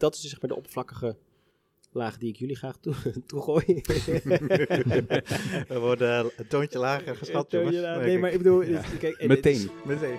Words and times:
dat 0.00 0.14
is 0.14 0.20
dus 0.20 0.30
zeg 0.30 0.40
maar 0.40 0.50
de 0.50 0.56
oppervlakkige 0.56 1.16
laag 1.92 2.18
die 2.18 2.28
ik 2.28 2.36
jullie 2.36 2.56
graag 2.56 2.76
toe, 2.78 2.94
toegooi. 3.26 3.64
We 5.68 5.76
worden 5.80 6.30
een 6.36 6.46
toontje 6.48 6.78
lager 6.78 7.16
geschat, 7.16 7.50
Toon 7.50 7.64
je 7.72 7.72
jongens. 7.80 7.98
nee, 8.04 8.14
ik. 8.14 8.20
maar 8.20 8.30
ik 8.32 8.38
bedoel... 8.38 8.60
Kijk, 8.60 9.02
het 9.02 9.20
is- 9.20 9.26
Meteen. 9.26 9.70
Meteen. 9.84 10.18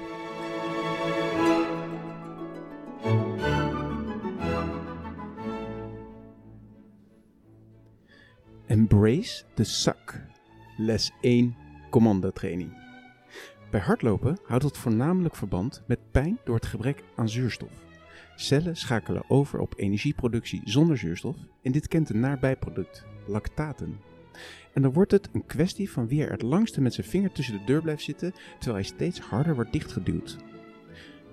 Embrace 8.67 9.43
the 9.55 9.63
suck. 9.63 10.21
Les 10.77 11.11
1 11.21 11.55
commandotraining. 11.89 12.79
Bij 13.71 13.79
hardlopen 13.79 14.37
houdt 14.43 14.63
het 14.63 14.77
voornamelijk 14.77 15.35
verband 15.35 15.83
met 15.87 15.99
pijn 16.11 16.39
door 16.43 16.55
het 16.55 16.65
gebrek 16.65 17.03
aan 17.15 17.29
zuurstof. 17.29 17.71
Cellen 18.41 18.75
schakelen 18.75 19.23
over 19.27 19.59
op 19.59 19.73
energieproductie 19.77 20.61
zonder 20.63 20.97
zuurstof 20.97 21.35
en 21.61 21.71
dit 21.71 21.87
kent 21.87 22.09
een 22.09 22.19
naar 22.19 22.39
bijproduct, 22.39 23.05
lactaten. 23.27 23.99
En 24.73 24.81
dan 24.81 24.93
wordt 24.93 25.11
het 25.11 25.29
een 25.31 25.45
kwestie 25.45 25.91
van 25.91 26.07
wie 26.07 26.23
er 26.23 26.31
het 26.31 26.41
langste 26.41 26.81
met 26.81 26.93
zijn 26.93 27.07
vinger 27.07 27.31
tussen 27.31 27.57
de 27.57 27.63
deur 27.65 27.81
blijft 27.81 28.03
zitten 28.03 28.33
terwijl 28.59 28.75
hij 28.75 28.83
steeds 28.83 29.19
harder 29.19 29.55
wordt 29.55 29.73
dichtgeduwd. 29.73 30.37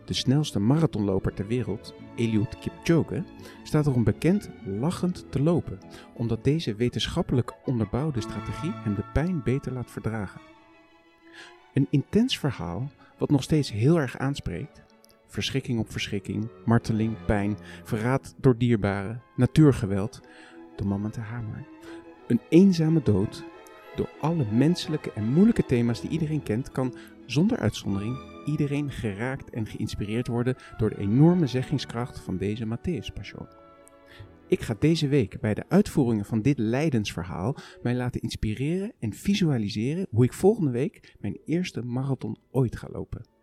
De 0.04 0.14
snelste 0.14 0.58
marathonloper 0.58 1.34
ter 1.34 1.46
wereld, 1.46 1.94
Eliud 2.16 2.58
Kipchoge, 2.58 3.24
staat 3.62 3.86
erom 3.86 4.04
bekend 4.04 4.50
lachend 4.64 5.26
te 5.30 5.42
lopen 5.42 5.78
omdat 6.14 6.44
deze 6.44 6.74
wetenschappelijk 6.74 7.52
onderbouwde 7.64 8.20
strategie 8.20 8.72
hem 8.72 8.94
de 8.94 9.04
pijn 9.12 9.42
beter 9.42 9.72
laat 9.72 9.90
verdragen. 9.90 10.40
Een 11.74 11.86
intens 11.90 12.38
verhaal 12.38 12.90
wat 13.18 13.30
nog 13.30 13.42
steeds 13.42 13.72
heel 13.72 14.00
erg 14.00 14.18
aanspreekt. 14.18 14.86
Verschrikking 15.28 15.78
op 15.78 15.90
verschrikking, 15.90 16.48
marteling, 16.64 17.24
pijn, 17.26 17.56
verraad 17.84 18.34
door 18.40 18.58
dierbaren, 18.58 19.22
natuurgeweld, 19.36 20.20
de 20.76 20.84
man 20.84 21.00
met 21.00 21.14
de 21.14 21.20
hamer. 21.20 21.66
Een 22.26 22.40
eenzame 22.48 23.02
dood. 23.02 23.44
Door 23.96 24.08
alle 24.20 24.44
menselijke 24.52 25.12
en 25.12 25.32
moeilijke 25.32 25.66
thema's 25.66 26.00
die 26.00 26.10
iedereen 26.10 26.42
kent, 26.42 26.72
kan 26.72 26.94
zonder 27.26 27.58
uitzondering 27.58 28.18
iedereen 28.46 28.90
geraakt 28.90 29.50
en 29.50 29.66
geïnspireerd 29.66 30.26
worden 30.26 30.56
door 30.76 30.90
de 30.90 30.98
enorme 30.98 31.46
zeggingskracht 31.46 32.20
van 32.20 32.36
deze 32.36 32.66
Matthäus 32.66 33.12
Passion. 33.14 33.46
Ik 34.46 34.60
ga 34.60 34.74
deze 34.78 35.08
week 35.08 35.40
bij 35.40 35.54
de 35.54 35.64
uitvoeringen 35.68 36.24
van 36.24 36.42
dit 36.42 36.58
lijdensverhaal 36.58 37.56
mij 37.82 37.94
laten 37.94 38.20
inspireren 38.20 38.92
en 38.98 39.12
visualiseren 39.12 40.06
hoe 40.10 40.24
ik 40.24 40.32
volgende 40.32 40.70
week 40.70 41.16
mijn 41.20 41.38
eerste 41.44 41.82
marathon 41.82 42.36
ooit 42.50 42.76
ga 42.76 42.88
lopen. 42.90 43.37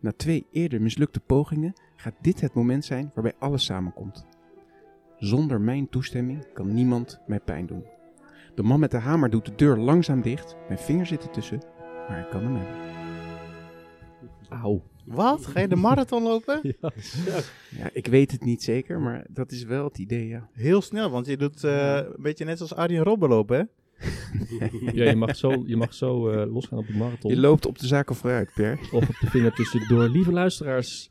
Na 0.00 0.12
twee 0.12 0.46
eerder 0.50 0.82
mislukte 0.82 1.20
pogingen 1.20 1.72
gaat 1.96 2.14
dit 2.20 2.40
het 2.40 2.54
moment 2.54 2.84
zijn 2.84 3.10
waarbij 3.14 3.34
alles 3.38 3.64
samenkomt. 3.64 4.26
Zonder 5.16 5.60
mijn 5.60 5.88
toestemming 5.88 6.52
kan 6.52 6.74
niemand 6.74 7.20
mij 7.26 7.40
pijn 7.40 7.66
doen. 7.66 7.84
De 8.54 8.62
man 8.62 8.80
met 8.80 8.90
de 8.90 8.98
hamer 8.98 9.30
doet 9.30 9.44
de 9.44 9.54
deur 9.54 9.76
langzaam 9.76 10.22
dicht, 10.22 10.56
mijn 10.66 10.78
vingers 10.78 11.08
zitten 11.08 11.30
tussen, 11.30 11.62
maar 12.08 12.20
ik 12.20 12.30
kan 12.30 12.42
hem 12.42 12.56
hebben. 12.56 12.88
Auw. 14.48 14.82
Wat? 15.04 15.46
Ga 15.46 15.60
je 15.60 15.68
de 15.68 15.76
marathon 15.76 16.22
lopen? 16.22 16.60
Ja, 17.78 17.90
ik 17.92 18.06
weet 18.06 18.30
het 18.30 18.44
niet 18.44 18.62
zeker, 18.62 19.00
maar 19.00 19.26
dat 19.30 19.52
is 19.52 19.64
wel 19.64 19.84
het 19.84 19.98
idee, 19.98 20.26
ja. 20.26 20.48
Heel 20.52 20.82
snel, 20.82 21.10
want 21.10 21.26
je 21.26 21.36
doet 21.36 21.64
eh, 21.64 21.96
een 21.96 22.22
beetje 22.22 22.44
net 22.44 22.56
zoals 22.56 22.74
Arjen 22.74 23.02
Robben 23.02 23.28
lopen, 23.28 23.58
hè? 23.58 23.64
Ja, 24.94 25.04
je 25.04 25.16
mag 25.16 25.36
zo, 25.36 25.62
je 25.66 25.76
mag 25.76 25.94
zo 25.94 26.28
eh, 26.28 26.52
losgaan 26.52 26.78
op 26.78 26.86
de 26.86 26.96
marathon. 26.96 27.30
Je 27.30 27.40
loopt 27.40 27.66
op 27.66 27.78
de 27.78 27.86
zaken 27.86 28.14
vooruit, 28.14 28.50
Per. 28.54 28.78
Of 28.92 29.08
op 29.08 29.16
de 29.20 29.26
vinger 29.26 29.52
tussendoor. 29.52 30.08
Lieve 30.08 30.32
luisteraars, 30.32 31.08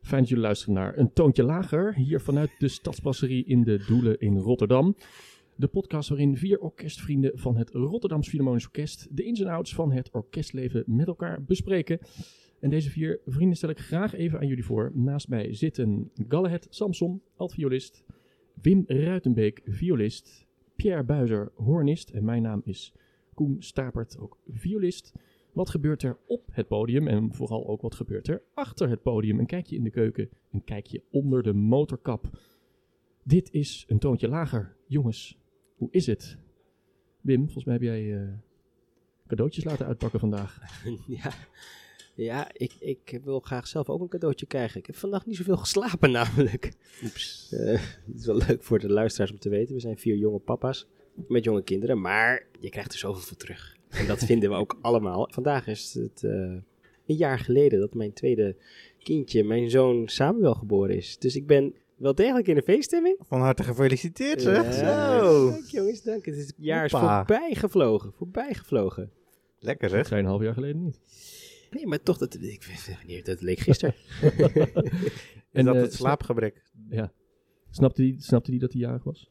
fijn 0.00 0.20
dat 0.20 0.28
jullie 0.28 0.44
luisteren 0.44 0.74
naar 0.74 0.98
Een 0.98 1.12
Toontje 1.12 1.42
Lager. 1.42 1.94
Hier 1.94 2.20
vanuit 2.20 2.50
de 2.58 2.68
Stadsbrasserie 2.68 3.44
in 3.44 3.62
de 3.62 3.84
Doelen 3.86 4.18
in 4.18 4.36
Rotterdam. 4.36 4.96
De 5.56 5.66
podcast 5.66 6.08
waarin 6.08 6.36
vier 6.36 6.58
orkestvrienden 6.58 7.30
van 7.34 7.56
het 7.56 7.70
Rotterdams 7.70 8.28
Philharmonisch 8.28 8.66
Orkest 8.66 9.16
de 9.16 9.24
ins 9.24 9.40
en 9.40 9.46
outs 9.46 9.74
van 9.74 9.92
het 9.92 10.10
orkestleven 10.10 10.84
met 10.86 11.06
elkaar 11.06 11.42
bespreken. 11.42 11.98
En 12.60 12.70
deze 12.70 12.90
vier 12.90 13.20
vrienden 13.26 13.56
stel 13.56 13.68
ik 13.68 13.78
graag 13.78 14.14
even 14.14 14.38
aan 14.38 14.46
jullie 14.46 14.64
voor. 14.64 14.90
Naast 14.94 15.28
mij 15.28 15.54
zitten 15.54 16.10
Galahad 16.28 16.66
Samson, 16.70 17.22
altviolist, 17.36 18.04
Wim 18.62 18.84
Ruitenbeek, 18.86 19.60
violist, 19.64 20.46
Pierre 20.82 21.04
Buizer, 21.04 21.52
hornist 21.54 22.10
en 22.10 22.24
mijn 22.24 22.42
naam 22.42 22.60
is 22.64 22.92
Koen 23.34 23.56
Stapert, 23.58 24.18
ook 24.18 24.38
violist. 24.48 25.12
Wat 25.52 25.70
gebeurt 25.70 26.02
er 26.02 26.18
op 26.26 26.48
het 26.50 26.68
podium 26.68 27.08
en 27.08 27.34
vooral 27.34 27.66
ook 27.66 27.80
wat 27.80 27.94
gebeurt 27.94 28.28
er 28.28 28.42
achter 28.54 28.88
het 28.88 29.02
podium? 29.02 29.38
Een 29.38 29.46
kijkje 29.46 29.76
in 29.76 29.84
de 29.84 29.90
keuken, 29.90 30.28
een 30.52 30.64
kijkje 30.64 31.02
onder 31.10 31.42
de 31.42 31.52
motorkap. 31.52 32.38
Dit 33.22 33.50
is 33.52 33.84
een 33.88 33.98
toontje 33.98 34.28
lager. 34.28 34.76
Jongens, 34.86 35.38
hoe 35.76 35.88
is 35.90 36.06
het? 36.06 36.38
Wim, 37.20 37.42
volgens 37.42 37.64
mij 37.64 37.74
heb 37.74 37.82
jij 37.82 38.20
eh, 38.20 38.28
cadeautjes 39.26 39.64
laten 39.64 39.86
uitpakken 39.86 40.20
vandaag. 40.20 40.58
ja, 41.22 41.32
ja 42.14 42.50
ik, 42.52 42.72
ik 42.78 43.20
wil 43.24 43.40
graag 43.40 43.66
zelf 43.66 43.88
ook 43.88 44.00
een 44.00 44.08
cadeautje 44.08 44.46
krijgen. 44.46 44.80
Ik 44.80 44.86
heb 44.86 44.96
vandaag 44.96 45.26
niet 45.26 45.36
zoveel 45.36 45.56
geslapen 45.56 46.10
namelijk. 46.20 46.72
Oeps. 47.04 47.46
het 47.50 48.16
is 48.16 48.26
wel 48.26 48.42
leuk 48.48 48.62
voor 48.62 48.78
de 48.78 48.92
luisteraars 48.92 49.32
om 49.32 49.38
te 49.38 49.48
weten. 49.48 49.74
We 49.74 49.80
zijn 49.80 49.98
vier 49.98 50.16
jonge 50.16 50.38
papa's 50.38 50.86
met 51.28 51.44
jonge 51.44 51.62
kinderen. 51.62 52.00
Maar 52.00 52.46
je 52.60 52.68
krijgt 52.68 52.92
er 52.92 52.98
zoveel 52.98 53.22
voor 53.22 53.36
terug. 53.36 53.76
En 53.88 54.06
dat 54.06 54.24
vinden 54.24 54.50
we 54.50 54.56
ook 54.56 54.78
allemaal. 54.82 55.28
Vandaag 55.32 55.66
is 55.66 55.94
het 55.94 56.24
eh, 56.24 56.30
een 57.06 57.16
jaar 57.16 57.38
geleden 57.38 57.80
dat 57.80 57.94
mijn 57.94 58.12
tweede 58.12 58.56
kindje, 58.98 59.44
mijn 59.44 59.70
zoon 59.70 60.08
Samuel, 60.08 60.54
geboren 60.54 60.96
is. 60.96 61.18
Dus 61.18 61.36
ik 61.36 61.46
ben 61.46 61.74
wel 61.96 62.14
degelijk 62.14 62.48
in 62.48 62.54
de 62.54 62.62
feeststemming. 62.62 63.16
Van 63.20 63.40
harte 63.40 63.62
gefeliciteerd, 63.62 64.42
zeg. 64.42 64.74
Zo. 64.74 65.50
Dank 65.50 65.64
jongens, 65.64 66.02
dank. 66.02 66.24
Het 66.24 66.36
is 66.36 66.46
het 66.46 66.54
jaar 66.58 66.84
is 66.84 66.90
voorbij 66.90 67.54
gevlogen. 67.54 68.12
Voorbij 68.12 68.54
gevlogen. 68.54 69.10
Lekker, 69.58 69.88
zeg. 69.88 70.06
Tweeënhalf 70.06 70.42
jaar 70.42 70.54
geleden 70.54 70.82
niet. 70.82 71.00
Nee, 71.72 71.86
maar 71.86 72.02
toch, 72.02 72.18
dat, 72.18 72.34
ik, 72.34 72.84
wanneer, 72.98 73.24
dat 73.24 73.40
leek 73.40 73.58
gisteren. 73.58 73.94
En 75.52 75.64
dat 75.64 75.74
eh, 75.74 75.80
het 75.80 75.92
slaapgebrek. 75.92 76.62
Ja. 76.88 77.12
Snapte 77.70 78.02
die, 78.02 78.16
snapte 78.18 78.50
die 78.50 78.60
dat 78.60 78.72
hij 78.72 78.80
jarig 78.80 79.04
was? 79.04 79.30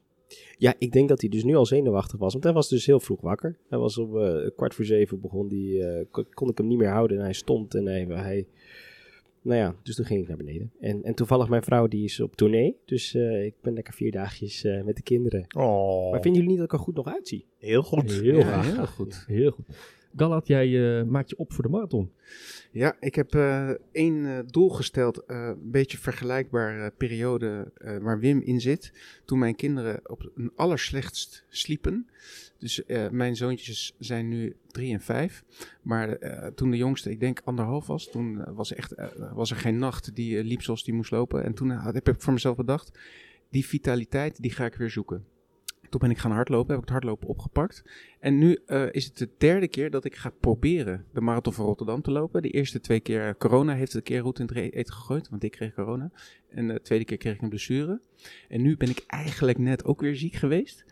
Ja, 0.58 0.74
ik 0.78 0.92
denk 0.92 1.10
dat 1.10 1.22
hij 1.22 1.30
dus 1.30 1.44
nu 1.44 1.56
al 1.56 1.66
zenuwachtig 1.66 2.20
was. 2.20 2.32
Want 2.32 2.44
hij 2.44 2.54
was 2.54 2.70
dus 2.70 2.86
heel 2.86 3.00
vroeg 3.00 3.22
wakker. 3.22 3.58
Hij 3.70 3.80
was 3.80 3.98
om 3.98 4.18
eh, 4.18 4.50
kwart 4.56 4.76
voor 4.76 4.86
zeven 4.86 5.22
begon 5.22 5.48
die, 5.48 5.86
eh, 5.86 6.06
kon, 6.34 6.50
ik 6.50 6.58
hem 6.58 6.68
niet 6.68 6.78
meer 6.78 6.90
houden. 6.90 7.18
En 7.18 7.24
hij 7.24 7.34
stond 7.34 7.76
en 7.76 7.86
hij, 7.86 8.06
hij... 8.10 8.48
Nou 9.44 9.60
ja, 9.60 9.76
dus 9.84 9.96
toen 9.96 10.06
ging 10.06 10.22
ik 10.22 10.28
naar 10.28 10.38
beneden. 10.38 10.72
En, 10.80 11.04
en 11.04 11.14
toevallig 11.14 11.50
mijn 11.50 11.64
vrouw 11.64 11.88
die 11.88 12.04
is 12.04 12.20
op 12.20 12.36
tournee. 12.36 12.78
Dus 12.86 13.14
eh, 13.14 13.46
ik 13.46 13.54
ben 13.62 13.74
lekker 13.74 13.94
vier 13.94 14.12
dagjes 14.12 14.64
eh, 14.64 14.84
met 14.84 14.96
de 14.96 15.02
kinderen. 15.02 15.46
Oh, 15.58 16.12
Maar 16.12 16.22
vinden 16.22 16.42
jullie 16.42 16.48
niet 16.48 16.58
dat 16.58 16.66
ik 16.66 16.74
er 16.74 16.86
goed 16.86 16.96
nog 16.96 17.08
uitzie? 17.08 17.46
heel 17.58 17.84
goed. 17.84 18.12
Heel 18.12 18.40
Ja, 18.40 18.62
heel 18.62 18.88
goed. 18.88 19.24
Heel 19.28 19.52
goed. 19.52 19.66
Galat, 20.16 20.48
jij 20.48 21.00
eh, 21.00 21.06
maakt 21.06 21.30
je 21.30 21.38
op 21.38 21.54
voor 21.54 21.64
de 21.64 21.70
marathon. 21.70 22.12
Ja, 22.72 22.96
ik 23.00 23.16
heb 23.16 23.36
eh, 23.36 23.70
één 23.92 24.26
eh, 24.26 24.40
doel 24.46 24.70
gesteld, 24.70 25.24
een 25.26 25.72
beetje 25.72 25.98
vergelijkbare 25.98 26.92
periode 26.98 27.72
waar 28.02 28.20
Wim 28.20 28.42
in 28.42 28.62
zit. 28.62 28.94
Toen 29.26 29.40
mijn 29.40 29.56
kinderen 29.56 30.10
op 30.10 30.32
een 30.36 30.52
allerslechtst 30.56 31.46
sliepen. 31.50 32.08
Dus 32.58 32.82
mijn 33.12 33.36
zoontjes 33.36 33.96
zijn 34.00 34.28
nu 34.28 34.56
drie 34.68 34.94
en 34.94 35.02
vijf. 35.02 35.44
Maar 35.82 36.18
toen 36.56 36.72
de 36.72 36.78
jongste, 36.78 37.10
ik 37.10 37.20
denk 37.20 37.42
anderhalf 37.44 37.88
was, 37.88 38.10
toen 38.10 38.54
was, 38.54 38.74
echt, 38.74 38.94
was 39.34 39.52
er 39.52 39.58
geen 39.58 39.78
nacht 39.78 40.16
die 40.16 40.44
liep 40.44 40.62
zoals 40.62 40.84
die 40.84 40.94
moest 40.94 41.12
lopen. 41.12 41.44
En 41.44 41.54
toen 41.54 41.70
heb 41.70 42.10
ik 42.10 42.22
voor 42.22 42.34
mezelf 42.34 42.56
bedacht, 42.56 43.00
die 43.50 43.66
vitaliteit, 43.66 44.42
die 44.42 44.52
ga 44.52 44.66
ik 44.66 44.76
weer 44.76 44.90
zoeken. 44.90 45.26
Toen 45.92 46.00
ben 46.00 46.10
ik 46.10 46.18
gaan 46.18 46.32
hardlopen, 46.32 46.68
heb 46.68 46.78
ik 46.78 46.82
het 46.82 46.90
hardlopen 46.90 47.28
opgepakt. 47.28 47.84
En 48.20 48.38
nu 48.38 48.60
eh, 48.66 48.86
is 48.92 49.06
het 49.06 49.18
de 49.18 49.30
derde 49.38 49.68
keer 49.68 49.90
dat 49.90 50.06
ik 50.06 50.16
ga 50.16 50.32
proberen 50.40 51.06
de 51.14 51.22
Marathon 51.22 51.54
van 51.54 51.66
Rotterdam 51.66 52.02
te 52.02 52.12
lopen. 52.12 52.42
De 52.42 52.50
eerste 52.50 52.80
twee 52.80 53.00
keer, 53.00 53.28
eh, 53.28 53.34
corona 53.38 53.74
heeft 53.74 53.94
het 53.94 53.96
een 53.96 54.14
keer 54.14 54.20
roet 54.20 54.40
in 54.40 54.46
het 54.46 54.74
eten 54.74 54.94
gegooid, 54.94 55.30
want 55.30 55.44
ik 55.44 55.52
kreeg 55.52 55.74
corona. 55.74 56.12
En 56.50 56.68
de 56.68 56.82
tweede 56.82 57.06
keer 57.06 57.18
kreeg 57.18 57.36
ik 57.36 57.42
een 57.42 57.50
blessure. 57.50 58.02
En 58.50 58.62
nu 58.62 58.78
ben 58.78 58.90
ik 58.90 59.04
eigenlijk 59.08 59.58
net 59.58 59.86
ook 59.86 60.02
weer 60.02 60.16
ziek 60.16 60.34
geweest. 60.36 60.86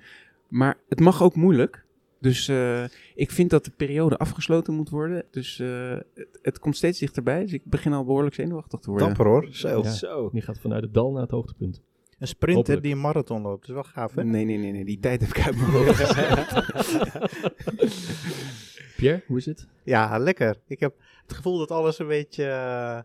Maar 0.48 0.78
het 0.88 1.00
mag 1.00 1.24
ook 1.24 1.36
moeilijk. 1.36 1.86
Dus 2.20 2.48
eh, 2.48 2.84
ik 3.16 3.32
vind 3.32 3.50
dat 3.50 3.66
de 3.66 3.72
periode 3.72 4.18
afgesloten 4.18 4.74
moet 4.74 4.90
worden. 4.90 5.24
Dus 5.32 5.60
eh, 5.60 5.98
het, 6.14 6.40
het 6.42 6.60
komt 6.60 6.76
steeds 6.76 7.00
dichterbij. 7.00 7.42
Dus 7.42 7.54
ik 7.54 7.66
begin 7.66 7.94
al 7.94 8.06
behoorlijk 8.06 8.36
zenuwachtig 8.36 8.80
te 8.80 8.90
worden. 8.90 9.08
Dapper, 9.08 9.26
hoor. 9.26 9.48
Zo. 9.52 9.82
Ja. 9.84 9.90
Zo. 9.90 10.30
Die 10.32 10.42
gaat 10.42 10.60
vanuit 10.60 10.84
het 10.84 10.94
dal 10.94 11.12
naar 11.12 11.22
het 11.22 11.32
hoogtepunt. 11.32 11.82
Een 12.20 12.28
sprinter 12.28 12.56
Hopelijk. 12.58 12.82
die 12.84 12.92
een 12.94 13.00
marathon 13.02 13.42
loopt. 13.42 13.60
Dat 13.68 13.70
is 13.70 13.74
wel 13.84 13.84
gaaf, 13.94 14.16
hè? 14.16 14.24
Nee, 14.24 14.46
nee, 14.46 14.58
nee, 14.58 14.72
nee. 14.72 14.86
Die 14.86 15.00
tijd 15.00 15.22
heb 15.22 15.30
ik 15.30 15.46
uit 15.46 15.56
mijn 15.56 15.72
hoofd 15.72 15.96
gezet. 15.96 16.64
Pierre, 18.98 19.24
hoe 19.28 19.38
is 19.38 19.46
het? 19.46 19.68
Ja, 19.84 20.18
lekker. 20.18 20.56
Ik 20.68 20.80
heb 20.80 20.96
het 21.22 21.34
gevoel 21.34 21.58
dat 21.58 21.72
alles 21.72 22.00
een 22.00 22.08
beetje 22.08 22.44
eh, 22.46 23.00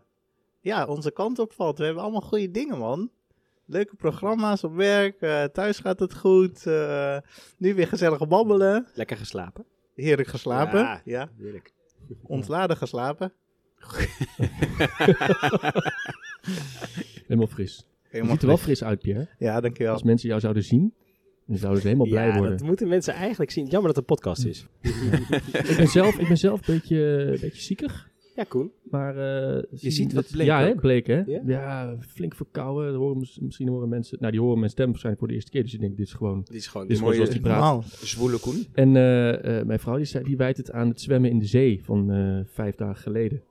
ja, 0.61 0.85
onze 0.85 1.11
kant 1.11 1.39
op 1.39 1.53
valt. 1.53 1.77
We 1.77 1.83
hebben 1.85 2.03
allemaal 2.03 2.21
goede 2.21 2.51
dingen, 2.51 2.77
man. 2.77 3.09
Leuke 3.65 3.95
programma's 3.95 4.63
op 4.63 4.75
werk. 4.75 5.21
eh, 5.21 5.43
thuis 5.43 5.79
gaat 5.79 5.99
het 5.99 6.15
goed. 6.15 6.65
eh, 6.67 7.17
nu 7.57 7.75
weer 7.75 7.87
gezellig 7.87 8.27
babbelen. 8.27 8.87
Lekker 8.93 9.17
geslapen. 9.17 9.65
Heerlijk 9.95 10.27
geslapen. 10.29 10.79
Ja. 10.79 11.01
Ja. 11.05 11.29
Heerlijk. 11.37 11.73
Ontladen 12.21 12.77
geslapen. 12.77 13.33
Helemaal 17.27 17.47
fris. 17.47 17.85
Helemaal 18.15 18.33
ziet 18.33 18.41
er 18.41 18.47
wel 18.47 18.57
fris. 18.57 18.83
uit, 18.83 18.99
Pierre. 19.01 19.27
Ja, 19.39 19.61
dankjewel. 19.61 19.93
Als 19.93 20.03
mensen 20.03 20.27
jou 20.29 20.39
zouden 20.41 20.63
zien, 20.63 20.93
dan 21.47 21.57
zouden 21.57 21.81
ze 21.81 21.87
helemaal 21.87 22.09
blij 22.09 22.27
ja, 22.27 22.37
worden. 22.37 22.57
dat 22.57 22.67
moeten 22.67 22.87
mensen 22.87 23.13
eigenlijk 23.13 23.51
zien. 23.51 23.65
Jammer 23.65 23.93
dat 23.93 23.95
het 23.95 24.09
een 24.09 24.15
podcast 24.15 24.45
is. 24.45 24.65
Ik 25.69 25.73
ben 25.77 25.87
zelf, 25.87 26.17
ik 26.19 26.27
ben 26.27 26.37
zelf 26.37 26.67
een 26.67 26.73
beetje, 26.73 26.97
een 27.33 27.39
beetje 27.41 27.61
ziekig. 27.61 28.13
Ja, 28.35 28.43
Koen. 28.43 28.71
Maar 28.83 29.17
eh, 29.17 29.63
Je 29.71 29.91
ziet 29.91 30.13
wat 30.13 30.27
bleek 30.31 30.45
Ja, 30.45 30.61
hè, 30.61 30.75
bleek 30.75 31.07
hè. 31.07 31.23
Ja? 31.25 31.41
Ja? 31.45 31.97
flink 32.07 32.35
verkouden. 32.35 32.93
Horen, 32.95 33.17
mis- 33.17 33.39
misschien 33.41 33.67
horen 33.67 33.89
mensen... 33.89 34.17
Nou, 34.19 34.31
die 34.31 34.41
horen 34.41 34.59
mijn 34.59 34.71
stem 34.71 34.85
waarschijnlijk 34.85 35.19
voor 35.19 35.27
de 35.27 35.33
eerste 35.37 35.51
keer. 35.51 35.63
Dus 35.63 35.73
ik 35.73 35.79
denk, 35.79 35.97
dit 35.97 36.05
is 36.07 36.13
gewoon... 36.13 36.41
Dit 36.45 36.55
is 36.55 36.67
gewoon 36.67 36.87
Dit 36.87 36.95
is 36.95 37.01
mooie- 37.01 37.15
zoals 37.15 37.29
die 37.29 37.39
praat. 37.39 37.53
Normaal. 37.59 37.83
Zwoele 38.01 38.39
Koen. 38.39 38.65
En 38.73 38.95
eh, 38.95 39.59
eh, 39.59 39.65
mijn 39.65 39.79
vrouw 39.79 39.95
die, 39.95 40.05
zei, 40.05 40.23
die 40.23 40.37
wijt 40.37 40.57
het 40.57 40.71
aan 40.71 40.87
het 40.87 41.01
zwemmen 41.01 41.29
in 41.29 41.39
de 41.39 41.45
zee 41.45 41.81
van 41.83 42.11
eh, 42.11 42.39
vijf 42.45 42.75
dagen 42.75 43.01
geleden. 43.01 43.41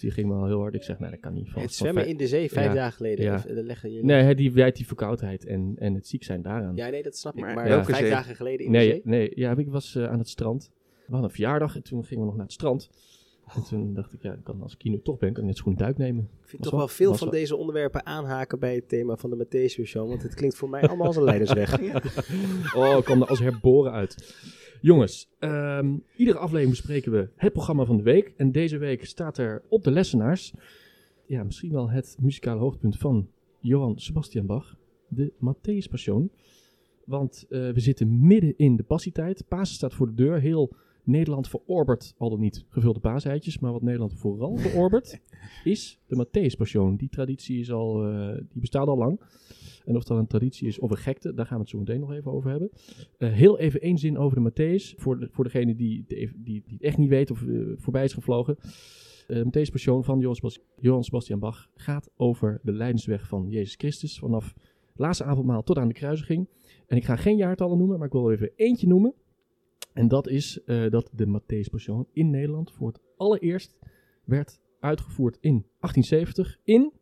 Dus 0.00 0.14
die 0.14 0.24
ging 0.24 0.28
wel 0.28 0.46
heel 0.46 0.60
hard. 0.60 0.74
Ik 0.74 0.82
zeg, 0.82 0.98
nee, 0.98 1.10
dat 1.10 1.20
kan 1.20 1.32
niet. 1.32 1.50
Van, 1.50 1.62
het 1.62 1.74
zwemmen 1.74 2.06
in 2.06 2.16
de 2.16 2.26
zee 2.26 2.50
vijf 2.50 2.66
Ja. 2.66 2.74
dagen 2.74 2.96
geleden. 2.96 3.24
Ja. 3.24 3.36
Even, 3.36 3.64
leggen 3.64 3.90
jullie... 3.90 4.04
Nee, 4.06 4.22
hè, 4.22 4.34
die 4.34 4.52
wijt 4.52 4.76
die 4.76 4.86
verkoudheid 4.86 5.44
en, 5.44 5.74
en 5.78 5.94
het 5.94 6.06
ziek 6.06 6.24
zijn 6.24 6.42
daaraan. 6.42 6.76
Ja, 6.76 6.88
nee, 6.88 7.02
dat 7.02 7.16
snap 7.16 7.36
ik. 7.36 7.54
Maar 7.54 7.84
vijf 7.84 7.98
zee? 7.98 8.10
dagen 8.10 8.36
geleden 8.36 8.66
in 8.66 8.72
de 8.72 8.78
zee? 8.78 9.00
nee, 9.04 9.32
ja, 9.34 9.56
ik 9.56 9.68
was 9.68 9.94
eh, 9.94 10.08
aan 10.08 10.18
het 10.18 10.28
strand. 10.28 10.70
We 10.74 11.14
hadden 11.14 11.24
een 11.28 11.34
verjaardag 11.34 11.76
en 11.76 11.82
toen 11.82 12.04
gingen 12.04 12.20
we 12.22 12.28
nog 12.28 12.36
naar 12.36 12.44
het 12.44 12.54
strand. 12.54 12.90
En 13.54 13.62
toen 13.68 13.94
dacht 13.94 14.12
ik, 14.12 14.22
ja, 14.22 14.32
ik 14.32 14.44
kan, 14.44 14.62
als 14.62 14.72
ik 14.74 14.82
hier 14.82 14.92
nu 14.92 15.00
toch 15.02 15.18
ben, 15.18 15.32
kan 15.32 15.42
ik 15.42 15.48
net 15.48 15.66
een 15.66 15.76
duik 15.76 15.98
nemen. 15.98 16.22
Ik 16.22 16.48
vind 16.48 16.50
Was 16.50 16.60
toch 16.60 16.70
wel- 16.70 16.78
wel 16.78 16.88
veel 16.88 17.08
was 17.10 17.18
van 17.18 17.28
wel- 17.30 17.38
deze 17.38 17.56
onderwerpen 17.56 18.06
aanhaken 18.06 18.58
bij 18.58 18.74
het 18.74 18.88
thema 18.88 19.16
van 19.16 19.30
de 19.30 19.46
Matthäus 19.46 19.84
Show. 19.84 20.08
Want 20.08 20.22
het 20.22 20.34
klinkt 20.34 20.56
voor 20.56 20.68
mij 20.70 20.82
allemaal 20.88 21.06
als 21.06 21.16
een 21.16 21.22
leidersweg. 21.24 21.78
Oh, 22.76 22.98
ik 22.98 23.04
kwam 23.04 23.20
er 23.22 23.28
als 23.28 23.38
herboren 23.38 23.92
uit. 23.92 24.34
Jongens, 24.80 25.28
ehm, 25.38 25.96
iedere 26.16 26.38
aflevering 26.38 26.70
bespreken 26.70 27.12
we 27.12 27.28
het 27.36 27.52
programma 27.52 27.84
van 27.84 27.96
de 27.96 28.02
week. 28.02 28.32
En 28.36 28.52
deze 28.52 28.78
week 28.78 29.04
staat 29.04 29.38
er 29.38 29.62
op 29.68 29.84
de 29.84 29.90
lessenaars, 29.90 30.54
ja, 31.26 31.44
misschien 31.44 31.72
wel 31.72 31.90
het 31.90 32.16
muzikale 32.20 32.60
hoogtepunt 32.60 32.98
van 32.98 33.28
Johann 33.60 33.98
Sebastian 33.98 34.46
Bach, 34.46 34.76
de 35.08 35.32
Matthäus 35.32 35.90
Passion. 35.90 36.30
Want 37.04 37.46
eh, 37.48 37.70
we 37.70 37.80
zitten 37.80 38.26
midden 38.26 38.54
in 38.56 38.76
de 38.76 38.82
passietijd. 38.82 39.44
Pasen 39.48 39.74
staat 39.74 39.94
voor 39.94 40.06
de 40.06 40.14
deur. 40.14 40.40
Heel 40.40 40.72
Nederland 41.08 41.48
verorbert, 41.48 42.14
al 42.18 42.30
dan 42.30 42.40
niet 42.40 42.64
gevulde 42.68 43.00
paaseitjes. 43.00 43.58
Maar 43.58 43.72
wat 43.72 43.82
Nederland 43.82 44.14
vooral 44.14 44.56
verorbert, 44.56 45.20
is 45.64 46.00
de 46.06 46.26
Matthäus 46.26 46.56
Passion. 46.56 46.96
Die 46.96 47.08
traditie 47.08 47.60
is 47.60 47.72
al, 47.72 48.06
eh, 48.06 48.34
die 48.34 48.60
bestaat 48.60 48.86
al 48.86 48.96
lang. 48.96 49.20
En 49.84 49.96
of 49.96 50.04
dat 50.04 50.18
een 50.18 50.26
traditie 50.26 50.68
is 50.68 50.78
of 50.78 50.90
een 50.90 50.96
gekte, 50.96 51.34
daar 51.34 51.46
gaan 51.46 51.56
we 51.56 51.62
het 51.62 51.70
zo 51.70 51.78
meteen 51.78 52.00
nog 52.00 52.12
even 52.12 52.32
over 52.32 52.50
hebben. 52.50 52.70
Eh, 53.18 53.32
heel 53.32 53.58
even 53.58 53.80
één 53.80 53.98
zin 53.98 54.18
over 54.18 54.42
de 54.42 54.50
Matthäus. 54.50 54.98
Voor, 54.98 55.18
de, 55.18 55.28
voor 55.30 55.44
degene 55.44 55.74
die, 55.74 56.04
die, 56.06 56.32
die 56.36 56.62
het 56.66 56.82
echt 56.82 56.98
niet 56.98 57.08
weet 57.08 57.30
of 57.30 57.42
eh, 57.42 57.58
voorbij 57.76 58.04
is 58.04 58.12
gevlogen. 58.12 58.56
De 59.26 59.44
Matthäus 59.44 59.70
Passion 59.72 60.04
van 60.04 60.18
Johann 60.18 60.36
Sebas- 60.36 60.60
Johann 60.80 61.04
Sebastian 61.04 61.38
Bach 61.38 61.68
gaat 61.74 62.10
over 62.16 62.60
de 62.62 62.72
lijdensweg 62.72 63.28
van 63.28 63.48
Jezus 63.48 63.74
Christus. 63.74 64.18
Vanaf 64.18 64.54
laatste 64.94 65.24
avondmaal 65.24 65.62
tot 65.62 65.78
aan 65.78 65.88
de 65.88 65.94
kruisiging. 65.94 66.48
En 66.86 66.96
ik 66.96 67.04
ga 67.04 67.16
geen 67.16 67.36
jaartallen 67.36 67.78
noemen, 67.78 67.98
maar 67.98 68.06
ik 68.06 68.12
wil 68.12 68.26
er 68.26 68.34
even 68.34 68.50
eentje 68.56 68.86
noemen. 68.86 69.14
En 69.92 70.08
dat 70.08 70.28
is 70.28 70.62
eh, 70.64 70.90
dat 70.90 71.10
de 71.12 71.26
Matthäus 71.26 71.70
Passion 71.70 72.06
in 72.12 72.30
Nederland 72.30 72.72
voor 72.72 72.88
het 72.88 73.00
allereerst 73.16 73.78
werd 74.24 74.60
uitgevoerd 74.80 75.38
in 75.40 75.64
1870 75.80 76.58
in 76.64 76.92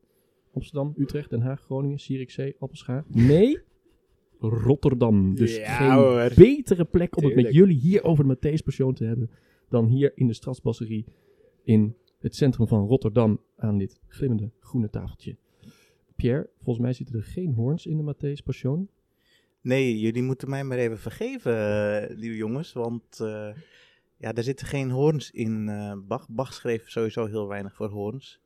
Amsterdam, 0.52 0.94
Utrecht, 0.98 1.30
Den 1.30 1.40
Haag, 1.40 1.60
Groningen, 1.60 2.00
Zierikzee, 2.00 2.56
Appelschaar. 2.58 3.04
Nee, 3.08 3.58
Rotterdam. 4.38 5.34
Dus 5.34 5.56
Ja, 5.56 5.76
geen 5.76 5.90
hoor. 5.90 6.32
betere 6.36 6.84
plek 6.84 7.16
om 7.16 7.24
het 7.24 7.34
met 7.34 7.52
jullie 7.52 7.78
hier 7.78 8.04
over 8.04 8.26
de 8.28 8.36
Matthäus 8.36 8.64
Passion 8.64 8.94
te 8.94 9.04
hebben 9.04 9.30
dan 9.68 9.86
hier 9.86 10.12
in 10.14 10.26
de 10.26 10.32
Strasbasserie 10.32 11.04
in 11.64 11.96
het 12.18 12.34
centrum 12.34 12.66
van 12.66 12.86
Rotterdam 12.86 13.40
aan 13.56 13.78
dit 13.78 14.00
glimmende 14.06 14.50
groene 14.60 14.90
tafeltje. 14.90 15.36
Pierre, 16.16 16.48
volgens 16.56 16.84
mij 16.84 16.92
zitten 16.92 17.16
er 17.16 17.24
geen 17.24 17.54
hoorns 17.54 17.86
in 17.86 17.96
de 17.96 18.14
Matthäus 18.14 18.44
Passion. 18.44 18.88
Nee, 19.66 19.98
jullie 19.98 20.22
moeten 20.22 20.50
mij 20.50 20.64
maar 20.64 20.78
even 20.78 20.98
vergeven, 20.98 21.52
eh, 21.52 22.16
lieve 22.16 22.36
jongens. 22.36 22.72
Want 22.72 23.20
eh, 23.20 23.48
ja, 24.16 24.32
er 24.34 24.42
zitten 24.42 24.66
geen 24.66 24.90
hoorns 24.90 25.30
in 25.30 25.68
eh, 25.68 25.92
Bach. 25.98 26.28
Bach 26.28 26.52
schreef 26.52 26.90
sowieso 26.90 27.26
heel 27.26 27.48
weinig 27.48 27.74
voor 27.74 27.88
hoorns. 27.88 28.40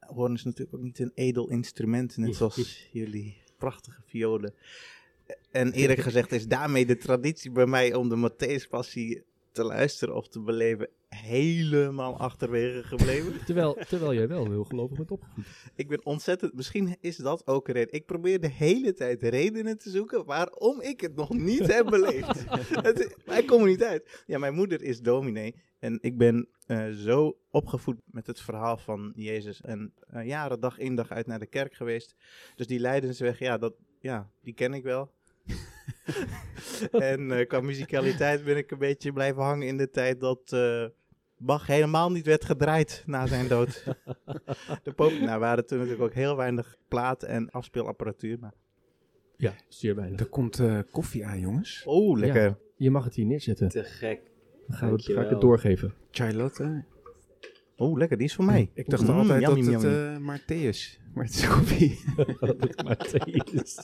Hoorn 0.00 0.34
is 0.34 0.44
natuurlijk 0.44 0.76
ook 0.76 0.82
niet 0.82 0.98
een 0.98 1.12
edel 1.14 1.48
instrument, 1.48 2.16
net 2.16 2.34
zoals 2.34 2.88
jullie 2.92 3.36
prachtige 3.58 4.00
violen. 4.06 4.54
En 5.50 5.72
eerlijk 5.72 6.00
gezegd 6.00 6.32
is 6.32 6.48
daarmee 6.48 6.86
de 6.86 6.96
traditie 6.96 7.50
bij 7.50 7.66
mij 7.66 7.94
om 7.94 8.08
de 8.08 8.30
Matthäus-passie 8.30 9.22
te 9.52 9.64
luisteren 9.64 10.14
of 10.14 10.28
te 10.28 10.40
beleven 10.40 10.88
helemaal 11.16 12.18
achterwege 12.18 12.82
gebleven. 12.82 13.32
Terwijl, 13.46 13.78
terwijl 13.88 14.14
jij 14.14 14.28
wel 14.28 14.50
heel 14.50 14.64
gelovig 14.64 14.96
bent 14.96 15.10
opgevoed. 15.10 15.44
Ik 15.74 15.88
ben 15.88 16.04
ontzettend, 16.04 16.54
misschien 16.54 16.96
is 17.00 17.16
dat 17.16 17.46
ook 17.46 17.68
een 17.68 17.74
reden. 17.74 17.92
Ik 17.92 18.06
probeer 18.06 18.40
de 18.40 18.50
hele 18.50 18.92
tijd 18.92 19.22
redenen 19.22 19.78
te 19.78 19.90
zoeken 19.90 20.24
waarom 20.24 20.80
ik 20.80 21.00
het 21.00 21.16
nog 21.16 21.34
niet 21.34 21.72
heb 21.72 21.86
beleefd. 21.86 22.44
het, 22.86 23.16
maar 23.26 23.38
ik 23.38 23.46
kom 23.46 23.60
er 23.60 23.68
niet 23.68 23.84
uit. 23.84 24.22
Ja, 24.26 24.38
mijn 24.38 24.54
moeder 24.54 24.82
is 24.82 25.00
dominee 25.00 25.54
en 25.78 25.98
ik 26.00 26.16
ben 26.18 26.48
eh, 26.66 26.88
zo 26.90 27.38
opgevoed 27.50 28.00
met 28.04 28.26
het 28.26 28.40
verhaal 28.40 28.76
van 28.76 29.12
Jezus. 29.14 29.60
En 29.60 29.92
eh, 30.06 30.26
jaren 30.26 30.60
dag 30.60 30.78
in 30.78 30.94
dag 30.94 31.10
uit 31.10 31.26
naar 31.26 31.38
de 31.38 31.46
kerk 31.46 31.74
geweest. 31.74 32.14
Dus 32.54 32.66
die 32.66 32.80
lijdensweg, 32.80 33.38
ja, 33.38 33.58
dat, 33.58 33.74
ja 34.00 34.30
die 34.42 34.54
ken 34.54 34.74
ik 34.74 34.82
wel. 34.82 35.14
en 36.90 37.30
eh, 37.30 37.46
qua 37.46 37.60
muzikaliteit 37.60 38.44
ben 38.44 38.56
ik 38.56 38.70
een 38.70 38.78
beetje 38.78 39.12
blijven 39.12 39.42
hangen 39.42 39.66
in 39.66 39.76
de 39.76 39.90
tijd 39.90 40.20
dat 40.20 40.56
Bach 41.38 41.66
helemaal 41.66 42.10
niet 42.10 42.26
werd 42.26 42.44
gedraaid 42.44 43.02
na 43.06 43.26
zijn 43.26 43.48
dood. 43.48 43.84
De 44.82 44.92
pop, 44.92 45.12
nou 45.20 45.40
waren 45.40 45.66
toen 45.66 45.78
natuurlijk 45.78 46.04
ook 46.04 46.14
heel 46.14 46.36
weinig 46.36 46.76
platen 46.88 47.28
en 47.28 47.50
afspeelapparatuur. 47.50 48.38
Maar... 48.38 48.54
Ja, 49.36 49.54
zeer 49.68 49.94
weinig. 49.94 50.20
Er 50.20 50.26
komt 50.26 50.58
eh, 50.58 50.78
koffie 50.90 51.26
aan, 51.26 51.40
jongens. 51.40 51.82
Oh, 51.84 52.18
lekker. 52.18 52.42
Ja. 52.42 52.58
Je 52.76 52.90
mag 52.90 53.04
het 53.04 53.14
hier 53.14 53.26
neerzetten. 53.26 53.68
Te 53.68 53.84
gek. 53.84 54.20
Dan 54.66 54.76
gaan 54.76 54.96
we, 54.96 55.02
ga 55.02 55.22
ik 55.22 55.30
het 55.30 55.40
doorgeven. 55.40 55.94
Chai 56.10 56.34
latte. 56.34 56.84
Oh, 57.76 57.98
lekker, 57.98 58.16
die 58.16 58.26
is 58.26 58.34
voor 58.34 58.44
mij. 58.44 58.70
Ik 58.74 58.88
dacht 58.90 59.02
Mm, 59.02 59.08
altijd 59.08 59.40
yummy, 59.40 59.62
dat 59.62 59.72
het 59.72 59.82
yummy. 59.82 60.12
eh 60.14 60.18
maar 60.18 60.44
thee 60.46 60.68
is. 60.68 61.00
Maar 61.14 61.24
het 61.24 61.34
is 61.34 61.46
koffie. 61.48 61.98
Matthäus. 62.88 63.74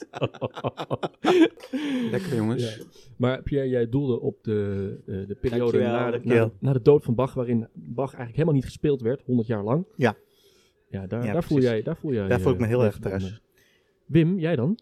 Lekker, 2.11 2.35
jongens. 2.35 2.75
Ja. 2.75 2.83
Maar 3.17 3.41
Pierre, 3.43 3.69
jij 3.69 3.89
doelde 3.89 4.19
op 4.19 4.43
de, 4.43 4.99
eh, 5.07 5.27
de 5.27 5.35
periode 5.41 5.79
na, 5.79 6.19
na, 6.23 6.51
na 6.59 6.73
de 6.73 6.81
dood 6.81 7.03
van 7.03 7.15
Bach, 7.15 7.33
waarin 7.33 7.67
Bach 7.73 8.05
eigenlijk 8.09 8.33
helemaal 8.35 8.53
niet 8.53 8.65
gespeeld 8.65 9.01
werd, 9.01 9.21
100 9.25 9.47
jaar 9.47 9.63
lang. 9.63 9.85
Ja. 9.95 10.15
Ja, 10.89 11.07
daar, 11.07 11.25
Ja, 11.25 11.33
daar, 11.33 11.43
voel, 11.43 11.59
jij, 11.59 11.81
daar 11.81 11.97
voel 11.97 12.13
jij 12.13 12.27
Daar 12.27 12.41
voel 12.41 12.51
ik 12.53 12.57
me 12.59 12.63
eh, 12.63 12.69
heel 12.69 12.83
erg 12.83 12.99
thuis. 12.99 13.41
Wim, 14.05 14.39
jij 14.39 14.55
dan? 14.55 14.79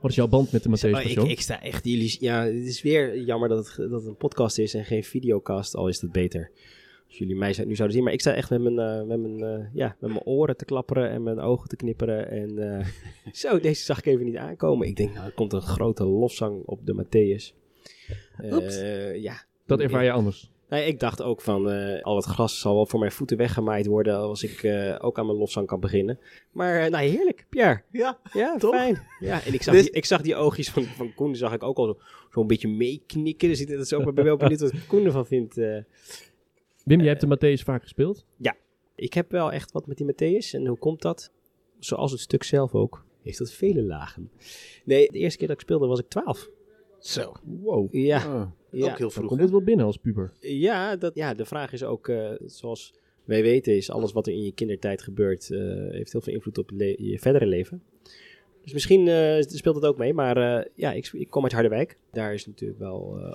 Wat 0.00 0.10
is 0.10 0.16
jouw 0.16 0.28
band 0.28 0.52
met 0.52 0.62
de 0.62 0.68
Matthäus 0.68 0.94
Oh, 0.94 1.04
ik, 1.04 1.22
ik 1.22 1.40
sta 1.40 1.62
echt 1.62 1.84
jullie. 1.84 2.16
Ja, 2.20 2.44
het 2.44 2.54
is 2.66 2.82
weer 2.82 3.20
jammer 3.20 3.48
dat 3.48 3.66
het, 3.66 3.90
dat 3.90 4.00
het 4.00 4.06
een 4.08 4.16
podcast 4.16 4.58
is 4.58 4.74
en 4.74 4.84
geen 4.84 5.04
videocast. 5.04 5.74
Al 5.76 5.88
is 5.88 6.00
het 6.00 6.12
beter. 6.12 6.50
Als 7.12 7.20
jullie 7.20 7.36
mij 7.36 7.52
zou- 7.52 7.66
nu 7.68 7.74
zouden 7.74 7.96
zien. 7.96 8.04
Maar 8.04 8.14
ik 8.14 8.20
sta 8.20 8.32
echt 8.32 8.50
met 8.50 8.60
mijn, 8.62 8.78
eh, 8.78 9.02
met 9.06 9.20
mijn, 9.20 9.42
eh, 9.42 9.66
ja, 9.72 9.96
met 10.00 10.10
mijn 10.10 10.22
oren 10.24 10.56
te 10.56 10.64
klapperen 10.64 11.10
en 11.10 11.22
mijn 11.22 11.38
ogen 11.40 11.68
te 11.68 11.76
knipperen. 11.76 12.30
En 12.30 12.78
eh, 12.78 12.86
zo, 13.42 13.60
deze 13.60 13.84
zag 13.84 13.98
ik 13.98 14.06
even 14.06 14.24
niet 14.24 14.36
aankomen. 14.36 14.86
Ik 14.86 14.96
denk, 14.96 15.14
nou, 15.14 15.26
er 15.26 15.32
komt 15.32 15.52
een 15.52 15.60
grote 15.62 16.04
lofzang 16.04 16.62
op 16.64 16.86
de 16.86 17.04
Matthäus. 17.04 17.56
Eh, 18.36 19.16
ja. 19.22 19.44
Dat 19.66 19.80
ervaar 19.80 20.04
je 20.04 20.10
anders. 20.12 20.50
Nee, 20.68 20.86
ik 20.86 21.00
dacht 21.00 21.22
ook 21.22 21.40
van, 21.40 21.70
eh, 21.70 22.02
al 22.02 22.16
het 22.16 22.24
gras 22.24 22.60
zal 22.60 22.74
wel 22.74 22.86
voor 22.86 22.98
mijn 23.00 23.12
voeten 23.12 23.36
weggemaaid 23.36 23.86
worden 23.86 24.16
als 24.16 24.42
ik 24.42 24.62
eh, 24.62 24.96
ook 25.00 25.18
aan 25.18 25.26
mijn 25.26 25.38
lofzang 25.38 25.66
kan 25.66 25.80
beginnen. 25.80 26.18
Maar, 26.52 26.80
eh, 26.82 26.90
nou 26.90 27.04
heerlijk, 27.04 27.46
Pierre. 27.48 27.82
Ja, 27.90 28.18
Ja, 28.32 28.56
Toch? 28.56 28.74
fijn. 28.74 29.02
Ja, 29.20 29.44
en 29.44 29.54
ik 29.54 29.62
zag, 29.62 29.74
Dus- 29.74 29.82
die, 29.84 29.92
ik 29.92 30.04
zag 30.04 30.22
die 30.22 30.36
oogjes 30.36 30.70
van, 30.70 30.82
van 30.84 31.14
Koen, 31.14 31.26
die 31.28 31.36
zag 31.36 31.52
ik 31.52 31.62
ook 31.62 31.76
al 31.76 31.86
zo- 31.86 31.98
zo'n 32.30 32.46
beetje 32.46 32.68
meeknikken. 32.68 33.48
Dus 33.48 33.60
ik 33.60 33.68
dat 33.68 33.80
is 33.80 33.92
ook 33.92 34.04
wel 34.04 34.12
benieuwd 34.12 34.60
wat 34.60 34.72
Koen 34.86 35.04
ervan 35.04 35.26
vindt. 35.26 35.60
Eh. 36.82 36.86
Wim, 36.88 36.98
jij 37.00 37.08
hebt 37.08 37.20
de 37.20 37.36
Matthäus 37.36 37.62
vaak 37.64 37.82
gespeeld. 37.82 38.26
ik 38.94 39.14
heb 39.14 39.30
wel 39.30 39.52
echt 39.52 39.72
wat 39.72 39.86
met 39.86 39.96
die 39.96 40.06
Matthäus. 40.12 40.50
En 40.54 40.66
hoe 40.66 40.78
komt 40.78 41.02
dat? 41.02 41.32
Zoals 41.78 42.10
het 42.10 42.20
stuk 42.20 42.42
zelf 42.42 42.74
ook. 42.74 43.04
Heeft 43.22 43.38
dat 43.38 43.52
vele 43.52 43.82
lagen. 43.82 44.30
Nee, 44.84 45.08
de 45.10 45.18
eerste 45.18 45.38
keer 45.38 45.46
dat 45.48 45.56
ik 45.56 45.62
speelde 45.62 45.86
was 45.86 45.98
ik 46.00 46.08
12. 46.08 46.48
zo. 46.98 47.32
Wow. 47.42 47.94
Ja, 47.94 48.16
Oh. 48.34 48.50
ja. 48.70 48.90
Ook 48.90 48.98
heel 48.98 48.98
Dan 48.98 49.10
vroeg. 49.10 49.26
komt 49.28 49.40
het 49.40 49.50
wel 49.50 49.62
binnen 49.62 49.86
als 49.86 49.96
puber. 49.96 50.32
Ja, 50.40 50.96
dat, 50.96 51.14
ja, 51.14 51.34
de 51.34 51.44
vraag 51.44 51.72
is 51.72 51.84
ook, 51.84 52.08
eh, 52.08 52.30
zoals 52.46 52.94
wij 53.24 53.42
weten, 53.42 53.76
is 53.76 53.90
alles 53.90 54.12
wat 54.12 54.26
er 54.26 54.32
in 54.32 54.42
je 54.44 54.52
kindertijd 54.52 55.02
gebeurt, 55.02 55.50
eh, 55.50 55.58
heeft 55.90 56.12
heel 56.12 56.20
veel 56.20 56.32
invloed 56.32 56.58
op 56.58 56.70
je, 56.76 57.18
verdere 57.20 57.46
leven. 57.46 57.82
Dus 58.62 58.72
misschien 58.72 59.08
eh, 59.08 59.40
speelt 59.40 59.74
het 59.74 59.84
ook 59.84 59.98
mee, 59.98 60.14
maar 60.14 60.36
eh, 60.36 60.66
ja, 60.74 60.92
ik, 60.92 61.10
ik 61.12 61.30
kom 61.30 61.42
uit 61.42 61.52
Harderwijk. 61.52 61.98
Daar 62.12 62.34
is 62.34 62.46
natuurlijk 62.46 62.78
wel 62.80 63.18
eh, 63.18 63.32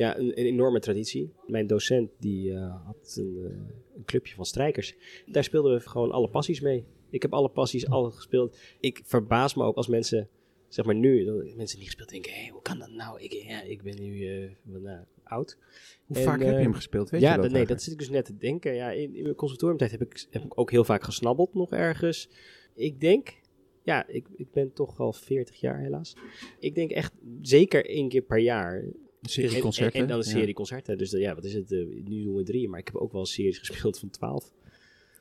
ja, 0.00 0.18
een, 0.18 0.38
een 0.38 0.46
enorme 0.46 0.80
traditie. 0.80 1.32
Mijn 1.46 1.66
docent 1.66 2.10
die 2.18 2.52
eh, 2.52 2.86
had 2.86 3.16
een, 3.16 3.36
eh, 3.36 3.96
een 3.96 4.04
clubje 4.04 4.34
van 4.34 4.44
strijkers. 4.44 4.94
Daar 5.26 5.44
speelden 5.44 5.74
we 5.74 5.80
gewoon 5.80 6.10
alle 6.10 6.28
passies 6.28 6.60
mee. 6.60 6.84
Ik 7.10 7.22
heb 7.22 7.32
alle 7.32 7.48
passies 7.48 7.88
al 7.88 8.10
gespeeld. 8.10 8.58
Ik 8.80 9.00
verbaas 9.04 9.54
me 9.54 9.64
ook 9.64 9.76
als 9.76 9.86
mensen, 9.86 10.28
zeg 10.68 10.84
maar 10.84 10.94
nu, 10.94 11.24
mensen 11.56 11.78
niet 11.78 11.86
gespeeld 11.86 12.08
denken, 12.08 12.32
hé, 12.32 12.48
hoe 12.48 12.62
kan 12.62 12.78
dat 12.78 12.90
nou? 12.90 13.20
Ik, 13.20 13.32
ja, 13.32 13.62
ik 13.62 13.82
ben 13.82 14.00
nu 14.00 14.50
nou, 14.64 15.04
oud. 15.24 15.58
Hoe 16.06 16.16
En, 16.16 16.22
vaak 16.22 16.40
heb 16.42 16.56
je 16.56 16.62
hem 16.62 16.74
gespeeld? 16.74 17.10
Weet 17.10 17.20
ja, 17.20 17.28
je 17.28 17.34
dat 17.34 17.44
dat, 17.44 17.52
nee, 17.52 17.66
dat 17.66 17.82
zit 17.82 17.92
ik 17.92 17.98
dus 17.98 18.10
net 18.10 18.24
te 18.24 18.36
denken. 18.36 18.74
Ja, 18.74 18.90
in, 18.90 19.14
in 19.14 19.22
mijn 19.22 19.34
conservatoriumtijd 19.34 19.90
heb 19.90 20.02
ik, 20.02 20.26
heb 20.30 20.44
ik 20.44 20.58
ook 20.58 20.70
heel 20.70 20.84
vaak 20.84 21.04
gesnabbeld 21.04 21.54
nog 21.54 21.72
ergens. 21.72 22.28
Ik 22.74 23.00
denk 23.00 23.38
ja, 23.82 24.06
ik, 24.06 24.26
ik 24.36 24.50
ben 24.50 24.72
toch 24.72 25.00
al 25.00 25.12
40 25.12 25.60
jaar 25.60 25.78
helaas. 25.78 26.16
Ik 26.58 26.74
denk 26.74 26.90
echt 26.90 27.12
zeker 27.42 27.86
één 27.86 28.08
keer 28.08 28.22
per 28.22 28.38
jaar. 28.38 28.84
Een 29.22 29.28
serie 29.28 29.54
En- 29.56 29.60
concerten. 29.62 29.94
En, 29.94 30.00
en 30.00 30.08
dan 30.08 30.18
een 30.18 30.24
ja. 30.24 30.30
serie 30.30 30.54
concerten. 30.54 30.98
Dus 30.98 31.10
dan, 31.10 31.20
ja, 31.20 31.34
wat 31.34 31.44
is 31.44 31.54
het? 31.54 31.72
eh, 31.72 31.78
nu 32.04 32.22
doen 32.24 32.36
we 32.36 32.42
drie, 32.42 32.68
maar 32.68 32.78
ik 32.80 32.86
heb 32.86 32.96
ook 32.96 33.12
wel 33.12 33.26
series 33.26 33.58
gespeeld 33.64 33.98
van 33.98 34.10
12. 34.10 34.52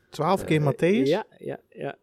Twaalf 0.10 0.44
keer 0.46 0.62
Eh, 0.62 0.72
Matthäus? 0.74 1.08
Ja, 1.08 1.26
ja, 1.40 1.60
ja. 1.70 1.98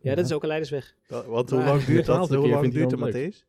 Ja, 0.00 0.14
dat 0.14 0.24
is 0.24 0.32
ook 0.32 0.42
een 0.42 0.48
leidersweg. 0.48 0.94
Want 1.08 1.50
hoe 1.50 1.62
lang 1.64 1.84
duurt 1.84 2.06
dat? 2.06 2.28
Hoe 2.28 2.40
keer 2.42 2.48
lang 2.50 2.72
duurt 2.72 2.90
de. 2.90 2.96
Matthäus? 2.96 3.44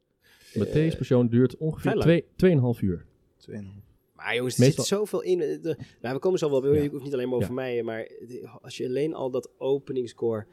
Matthäus 0.60 0.96
persoon 0.98 1.28
duurt 1.28 1.58
ongeveer 1.58 1.82
vrij 1.82 1.94
lang. 1.94 2.24
twee- 2.36 2.56
2,5 2.76 2.82
uur. 2.82 3.06
Tweeënhalf. 3.38 3.76
Maar 4.16 4.36
jongens, 4.36 4.56
er 4.58 4.60
Meestal- 4.64 4.84
zit 4.86 4.98
zoveel 4.98 5.22
in. 5.22 5.42
Eh, 5.42 5.62
De, 5.62 5.78
nou, 6.02 6.14
we 6.16 6.20
komen 6.22 6.40
zo 6.40 6.50
wel 6.50 6.62
bij. 6.62 6.72
Ja. 6.74 6.82
Je 6.82 6.90
hoeft 6.90 7.04
niet 7.04 7.14
alleen 7.14 7.28
maar 7.30 7.38
over 7.38 7.50
Ja. 7.50 7.54
mij. 7.56 7.84
Maar 7.84 8.08
de- 8.28 8.50
als 8.62 8.78
je 8.78 8.86
alleen 8.88 9.14
al 9.14 9.30
dat 9.32 9.50
openingscore... 9.58 10.46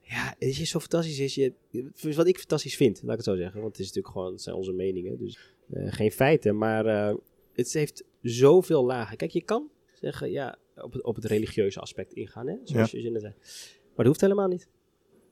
Ja, 0.00 0.34
het 0.38 0.58
is 0.58 0.70
zo 0.70 0.78
fantastisch. 0.78 1.18
Is 1.18 1.34
je, 1.34 1.52
wat 2.16 2.26
ik 2.26 2.38
fantastisch 2.38 2.76
vind, 2.76 3.00
laat 3.02 3.10
ik 3.10 3.16
het 3.16 3.24
zo 3.26 3.36
zeggen. 3.36 3.60
Want 3.60 3.72
het 3.72 3.80
is 3.80 3.86
natuurlijk 3.86 4.14
gewoon, 4.14 4.32
het 4.32 4.42
zijn 4.42 4.56
onze 4.56 4.72
meningen. 4.72 5.18
Dus 5.18 5.34
eh, 5.36 5.42
geen 5.72 6.10
feiten. 6.12 6.58
Maar 6.58 6.86
eh, 6.86 7.14
het 7.52 7.72
heeft 7.72 8.04
zoveel 8.22 8.84
lagen. 8.84 9.16
Kijk, 9.16 9.30
je 9.30 9.42
kan 9.42 9.68
zeggen, 9.94 10.30
ja, 10.30 10.56
op 10.76 10.92
het, 10.92 11.02
op 11.02 11.14
het 11.14 11.24
religieuze 11.24 11.80
aspect 11.80 12.12
ingaan. 12.12 12.46
Hè? 12.46 12.54
Zoals 12.64 12.90
je 12.90 13.10
net 13.10 13.20
zei. 13.20 13.34
Maar 13.84 13.94
dat 13.96 14.06
hoeft 14.06 14.20
helemaal 14.20 14.48
niet. 14.48 14.68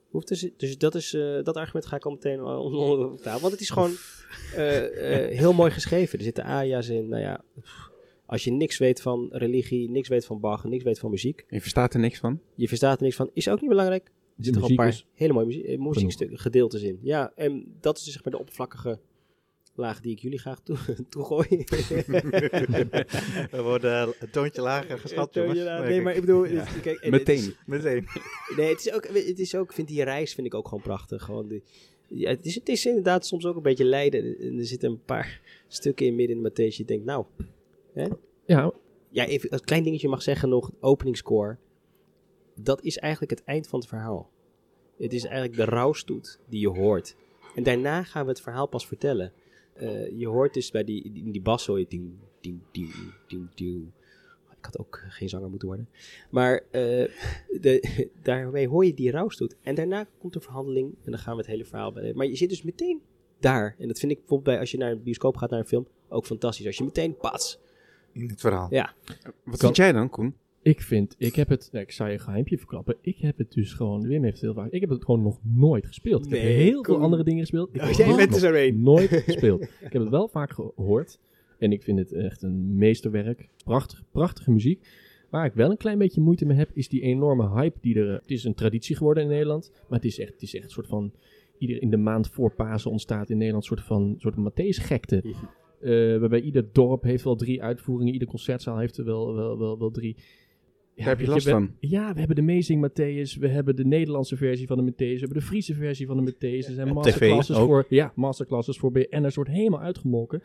Hoeft 0.09 0.27
dus, 0.27 0.49
dus 0.57 0.77
dat, 0.77 0.95
is, 0.95 1.13
eh, 1.13 1.43
dat 1.43 1.55
argument 1.55 1.85
ga 1.85 1.95
ik 1.95 2.05
al 2.05 2.11
meteen 2.11 2.43
onder 2.43 3.11
de 3.11 3.21
tafel. 3.21 3.39
Want 3.39 3.51
het 3.51 3.61
is 3.61 3.69
gewoon 3.69 3.91
eh, 4.55 5.25
eh, 5.27 5.37
heel 5.37 5.53
mooi 5.53 5.71
geschreven. 5.71 6.17
Er 6.17 6.23
zitten 6.23 6.43
aria's 6.43 6.89
in. 6.89 7.09
Nou 7.09 7.21
ja, 7.21 7.43
als 8.25 8.43
je 8.43 8.51
niks 8.51 8.77
weet 8.77 9.01
van 9.01 9.27
religie, 9.31 9.89
niks 9.89 10.07
weet 10.07 10.25
van 10.25 10.39
Bach, 10.39 10.63
niks 10.63 10.83
weet 10.83 10.99
van 10.99 11.09
muziek. 11.09 11.45
Je 11.49 11.61
verstaat 11.61 11.93
er 11.93 11.99
niks 11.99 12.19
van. 12.19 12.39
Je 12.55 12.67
verstaat 12.67 12.97
er 12.97 13.03
niks 13.03 13.15
van. 13.15 13.29
Is 13.33 13.49
ook 13.49 13.61
niet 13.61 13.69
belangrijk. 13.69 14.05
Er 14.05 14.43
zitten 14.45 14.61
gewoon 14.61 14.69
een 14.85 14.91
paar 14.91 15.03
hele 15.13 15.33
mooie 15.33 15.45
muzie- 15.45 15.65
eh, 15.65 15.79
muziekstukken, 15.79 16.37
gedeeltes 16.39 16.81
in. 16.81 16.99
Ja, 17.01 17.31
en 17.35 17.75
dat 17.79 17.97
is 17.97 18.03
dus 18.03 18.13
zeg 18.13 18.23
maar 18.23 18.33
de 18.33 18.39
oppervlakkige 18.39 18.99
laag 19.79 20.01
die 20.01 20.11
ik 20.11 20.19
jullie 20.19 20.39
graag 20.39 20.59
toe, 20.61 20.77
toegooi. 21.09 21.47
We 23.51 23.61
worden 23.61 24.13
een 24.19 24.29
toontje 24.31 24.61
lager 24.61 24.99
geschat, 24.99 25.35
merk 25.35 25.87
nee, 25.87 26.01
maar 26.01 26.13
ik 26.15 26.19
bedoel... 26.21 26.45
Ja. 26.45 26.63
het- 26.63 26.81
kijk, 26.81 26.99
en 26.99 27.11
Meteen. 27.11 27.37
is- 27.37 27.55
Meteen. 27.65 28.07
Nee, 28.57 28.69
het 28.69 28.79
is 28.85 28.91
ook, 28.93 29.07
het 29.07 29.39
is 29.39 29.55
ook, 29.55 29.73
vind 29.73 29.87
die 29.87 30.03
reis 30.03 30.33
vind 30.33 30.47
ik 30.47 30.53
ook 30.53 30.67
gewoon 30.67 30.83
prachtig. 30.83 31.23
Gewoon 31.23 31.47
die, 31.47 31.63
ja, 32.07 32.29
het, 32.29 32.45
is, 32.45 32.55
het 32.55 32.69
is 32.69 32.85
inderdaad 32.85 33.25
soms 33.25 33.45
ook 33.45 33.55
een 33.55 33.61
beetje 33.61 33.85
lijden. 33.85 34.37
En 34.39 34.57
er 34.57 34.65
zitten 34.65 34.89
een 34.89 35.03
paar 35.03 35.41
stukken 35.67 36.05
in 36.05 36.15
midden 36.15 36.37
in 36.37 36.43
de 36.43 36.49
Matthäus. 36.51 36.75
Je 36.75 36.85
denkt, 36.85 37.05
nou, 37.05 37.25
Ja, 38.45 38.71
ja, 39.09 39.25
even 39.25 39.53
een 39.53 39.59
klein 39.63 39.83
dingetje 39.83 40.07
mag 40.07 40.21
zeggen 40.21 40.49
nog, 40.49 40.71
openingscore. 40.79 41.57
Dat 42.55 42.81
is 42.83 42.97
eigenlijk 42.97 43.31
het 43.31 43.43
eind 43.43 43.67
van 43.67 43.79
het 43.79 43.87
verhaal. 43.87 44.29
Het 44.97 45.13
is 45.13 45.23
eigenlijk 45.23 45.55
de 45.55 45.65
rouwstoet 45.75 46.39
die 46.49 46.59
je 46.59 46.67
hoort. 46.67 47.15
En 47.55 47.63
daarna 47.63 48.03
gaan 48.03 48.23
we 48.23 48.29
het 48.31 48.41
verhaal 48.41 48.67
pas 48.67 48.87
vertellen. 48.87 49.33
Eh, 49.79 50.19
je 50.19 50.27
hoort 50.27 50.53
dus 50.53 50.71
bij 50.71 50.83
die, 50.83 51.11
die, 51.11 51.31
die 51.31 51.41
bas 51.41 51.65
hoor 51.65 51.79
je 51.79 51.85
ding, 51.89 52.11
ding, 52.41 52.61
ding, 52.71 52.93
ding, 53.27 53.53
ding. 53.55 53.91
Ik 54.57 54.65
had 54.65 54.79
ook 54.79 55.03
geen 55.07 55.29
zanger 55.29 55.49
moeten 55.49 55.67
worden. 55.67 55.89
Maar 56.29 56.61
eh, 56.71 57.07
de, 57.61 58.07
daarmee 58.23 58.67
hoor 58.67 58.85
je 58.85 58.93
die 58.93 59.11
rouwstoet. 59.11 59.55
En 59.61 59.75
daarna 59.75 60.07
komt 60.19 60.33
de 60.33 60.41
verhandeling 60.41 60.95
en 61.03 61.11
dan 61.11 61.19
gaan 61.19 61.33
we 61.33 61.39
het 61.41 61.49
hele 61.49 61.65
verhaal 61.65 61.91
bij. 61.91 62.13
Maar 62.13 62.25
je 62.25 62.35
zit 62.35 62.49
dus 62.49 62.63
meteen 62.63 63.01
daar. 63.39 63.75
En 63.77 63.87
dat 63.87 63.99
vind 63.99 64.11
ik 64.11 64.17
bijvoorbeeld 64.17 64.49
bij 64.49 64.59
als 64.59 64.71
je 64.71 64.77
naar 64.77 64.91
een 64.91 65.03
bioscoop 65.03 65.37
gaat 65.37 65.49
naar 65.49 65.59
een 65.59 65.65
film 65.65 65.87
ook 66.09 66.25
fantastisch. 66.25 66.65
Als 66.65 66.77
je 66.77 66.83
meteen 66.83 67.17
pats. 67.17 67.59
In 68.11 68.29
het 68.29 68.39
verhaal. 68.39 68.67
Ja. 68.69 68.93
Wat 69.43 69.59
vind 69.59 69.75
jij 69.75 69.91
dan, 69.91 70.09
Koen? 70.09 70.35
Ik 70.69 70.81
vind, 70.81 71.15
ik 71.17 71.35
heb 71.35 71.49
het, 71.49 71.69
nou, 71.71 71.83
ik 71.83 71.91
zou 71.91 72.09
je 72.09 72.15
een 72.15 72.21
geheimpje 72.21 72.57
verklappen. 72.57 72.95
Ik 73.01 73.17
heb 73.17 73.37
het 73.37 73.51
dus 73.51 73.73
gewoon, 73.73 74.07
Wim 74.07 74.23
heeft 74.23 74.41
het 74.41 74.43
heel 74.43 74.53
vaak, 74.53 74.71
ik 74.71 74.81
heb 74.81 74.89
het 74.89 75.05
gewoon 75.05 75.21
nog 75.21 75.39
nooit 75.43 75.85
gespeeld. 75.85 76.25
Ik 76.25 76.31
heb 76.31 76.41
Nee, 76.41 76.53
heel 76.53 76.83
veel 76.83 77.01
andere 77.01 77.23
dingen 77.23 77.39
gespeeld. 77.39 77.69
Ik 77.75 77.81
Oh, 77.81 77.91
jij 77.91 78.07
het 78.07 78.15
bent 78.15 78.29
nog 78.29 78.41
er 78.41 78.71
zo 78.71 78.77
nooit 78.77 79.09
gespeeld. 79.29 79.61
Ik 79.61 79.93
heb 79.93 80.01
het 80.01 80.09
wel 80.09 80.27
vaak 80.27 80.51
gehoord. 80.51 81.19
En 81.59 81.71
ik 81.71 81.83
vind 81.83 81.99
het 81.99 82.13
echt 82.13 82.41
een 82.41 82.75
meesterwerk. 82.75 83.49
Prachtig, 83.63 84.03
prachtige 84.11 84.51
muziek. 84.51 84.87
Waar 85.29 85.45
ik 85.45 85.53
wel 85.53 85.69
een 85.69 85.77
klein 85.77 85.97
beetje 85.97 86.21
moeite 86.21 86.45
mee 86.45 86.57
heb, 86.57 86.69
is 86.73 86.89
die 86.89 87.01
enorme 87.01 87.49
hype 87.49 87.77
die 87.81 87.95
er... 87.95 88.13
Het 88.13 88.31
is 88.31 88.43
een 88.43 88.53
traditie 88.53 88.95
geworden 88.95 89.23
in 89.23 89.29
Nederland. 89.29 89.71
Maar 89.73 89.99
het 89.99 90.07
is 90.07 90.19
echt, 90.19 90.33
het 90.33 90.41
is 90.41 90.55
echt 90.55 90.63
een 90.63 90.69
soort 90.69 90.87
van... 90.87 91.11
Ieder 91.57 91.81
in 91.81 91.89
de 91.89 91.97
maand 91.97 92.29
voor 92.29 92.51
Pasen 92.51 92.91
ontstaat 92.91 93.29
in 93.29 93.37
Nederland 93.37 93.63
een 93.63 93.75
soort 93.75 93.87
van, 93.87 94.15
soort 94.17 94.33
van 94.33 94.51
Matthäus-gekte. 94.51 95.23
Eh, 95.81 96.19
waarbij 96.19 96.41
ieder 96.41 96.65
dorp 96.71 97.03
heeft 97.03 97.23
wel 97.23 97.35
drie 97.35 97.63
uitvoeringen. 97.63 98.13
Ieder 98.13 98.27
concertzaal 98.27 98.77
heeft 98.77 98.97
er 98.97 99.05
wel, 99.05 99.35
wel, 99.35 99.57
wel, 99.57 99.79
wel 99.79 99.91
drie. 99.91 100.15
Ja, 100.99 101.05
Daar 101.05 101.15
heb 101.17 101.25
je 101.25 101.31
last 101.31 101.45
we- 101.45 101.51
van. 101.51 101.75
Ja, 101.79 102.13
we 102.13 102.19
hebben 102.19 102.35
de 102.35 102.41
Amazing 102.41 102.89
Matthäus. 102.89 103.39
We 103.39 103.47
hebben 103.47 103.75
de 103.75 103.85
Nederlandse 103.85 104.37
versie 104.37 104.67
van 104.67 104.85
de 104.85 104.91
Matthäus. 104.91 105.13
We 105.13 105.19
hebben 105.19 105.37
de 105.37 105.45
Friese 105.45 105.73
versie 105.73 106.07
van 106.07 106.25
de 106.25 106.31
Matthäus. 106.31 106.67
Er 106.67 106.73
zijn 106.73 106.87
TV 106.87 106.93
masterclasses 106.93 107.57
voor... 107.57 107.85
Ja, 107.89 108.11
masterclasses 108.15 108.77
voor 108.77 108.91
BN'ers. 108.91 109.35
wordt 109.35 109.49
helemaal 109.49 109.81
uitgemolken. 109.81 110.41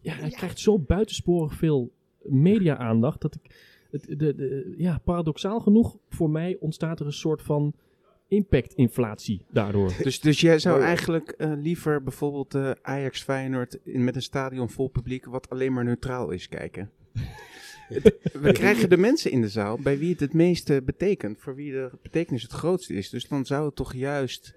Ja, 0.00 0.14
hij 0.14 0.30
krijgt 0.30 0.58
zo 0.58 0.78
buitensporig 0.78 1.54
veel 1.54 1.92
media-aandacht... 2.22 3.20
dat 3.20 3.34
ik... 3.34 3.40
Het, 3.90 4.06
de, 4.18 4.34
de, 4.34 4.74
ja, 4.76 5.00
paradoxaal 5.04 5.60
genoeg, 5.60 5.96
voor 6.08 6.30
mij 6.30 6.56
ontstaat 6.60 7.00
er 7.00 7.06
een 7.06 7.12
soort 7.12 7.42
van 7.42 7.74
impact-inflatie 8.28 9.44
daardoor. 9.50 9.92
Dus, 10.02 10.20
dus 10.20 10.40
jij 10.40 10.58
zou 10.58 10.74
Mooi. 10.74 10.86
eigenlijk 10.86 11.30
eh, 11.30 11.52
liever 11.56 12.02
bijvoorbeeld 12.02 12.54
eh, 12.54 12.70
Ajax 12.82 13.22
Feyenoord 13.22 13.78
in, 13.84 14.04
met 14.04 14.16
een 14.16 14.22
stadion 14.22 14.70
vol 14.70 14.88
publiek 14.88 15.24
wat 15.24 15.50
alleen 15.50 15.72
maar 15.72 15.84
neutraal 15.84 16.30
is 16.30 16.48
kijken? 16.48 16.90
We 18.32 18.52
krijgen 18.52 18.90
de 18.90 18.96
mensen 18.96 19.30
in 19.30 19.40
de 19.40 19.48
zaal 19.48 19.78
bij 19.78 19.98
wie 19.98 20.10
het 20.10 20.20
het 20.20 20.32
meeste 20.32 20.82
betekent, 20.84 21.38
voor 21.40 21.54
wie 21.54 21.72
de 21.72 21.90
betekenis 22.02 22.42
het 22.42 22.52
grootste 22.52 22.94
is. 22.94 23.10
Dus 23.10 23.28
dan 23.28 23.46
zou 23.46 23.66
het 23.66 23.76
toch 23.76 23.94
juist 23.94 24.54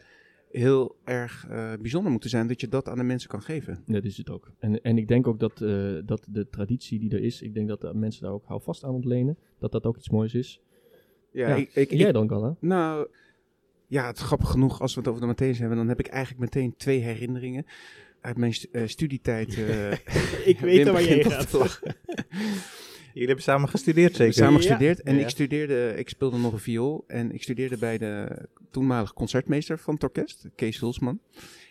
heel 0.51 0.96
erg 1.04 1.46
eh, 1.50 1.74
bijzonder 1.82 2.12
moeten 2.12 2.30
zijn 2.30 2.48
dat 2.48 2.62
je 2.62 2.68
dat 2.68 2.88
aan 2.88 2.98
de 2.98 3.04
mensen 3.04 3.30
kan 3.30 3.42
geven. 3.42 3.84
Dat 3.86 4.04
is 4.04 4.18
het 4.18 4.30
ook. 4.30 4.51
En, 4.60 4.82
en 4.82 4.98
ik 4.98 5.08
denk 5.08 5.27
ook 5.27 5.39
dat, 5.39 5.62
eh, 5.62 5.94
dat 6.06 6.25
de 6.30 6.48
traditie 6.50 7.00
die 7.00 7.12
er 7.12 7.24
is, 7.24 7.42
ik 7.42 7.54
denk 7.54 7.68
dat 7.68 7.82
de 7.82 7.94
mensen 7.94 8.22
daar 8.24 8.32
ook 8.32 8.46
houvast 8.46 8.84
aan 8.84 8.94
ontlenen. 8.94 9.38
Dat 9.60 9.72
dat 9.72 9.86
ook 9.86 9.98
iets 9.98 10.10
moois 10.10 10.34
is. 10.34 10.62
Ja, 11.32 11.48
Ja. 11.48 11.56
ik, 11.56 11.89
jij 11.92 12.08
ik- 12.08 12.13
dan, 12.13 12.30
Galla? 12.30 12.56
nou, 12.60 13.08
ja, 13.88 14.08
het 14.08 14.18
is 14.18 14.24
grappig 14.24 14.50
genoeg 14.50 14.82
als 14.82 14.94
we 14.96 15.00
het 15.00 15.10
over 15.10 15.22
de 15.27 15.34
Matthäus 15.34 15.58
hebben, 15.60 15.77
dan 15.77 15.88
heb 15.88 16.00
ik 16.00 16.08
eigenlijk 16.08 16.39
meteen 16.54 16.74
twee 16.77 17.00
herinneringen 17.00 17.65
uit 18.22 18.38
mijn 18.38 18.54
stu- 18.54 18.68
eh, 18.72 18.88
studietijd. 18.88 19.58
eh, 19.58 19.92
Ik 20.51 20.60
weet 20.60 20.88
al 20.88 20.94
waar 20.94 21.01
je 21.01 21.08
heen 21.08 21.24
begint 21.24 21.54
al 21.54 21.60
gaat. 21.68 21.82
Jullie 23.16 23.28
hebben 23.30 23.46
samen 23.46 23.70
gestudeerd, 23.70 24.16
zeker? 24.16 24.34
samen 24.34 24.52
Ja. 24.54 24.58
gestudeerd 24.58 25.02
en 25.02 25.16
Ja. 25.16 25.22
ik 25.22 25.30
studeerde, 25.30 25.94
ik 25.98 26.10
speelde 26.10 26.38
nog 26.38 26.54
een 26.54 26.60
viool 26.60 27.04
en 27.08 27.32
ik 27.32 27.44
studeerde 27.44 27.78
bij 27.78 27.98
de 27.98 28.46
toenmalige 28.72 29.14
concertmeester 29.14 29.80
van 29.80 29.94
het 29.94 30.04
orkest, 30.04 30.48
Kees 30.56 30.80
Hulsman. 30.80 31.20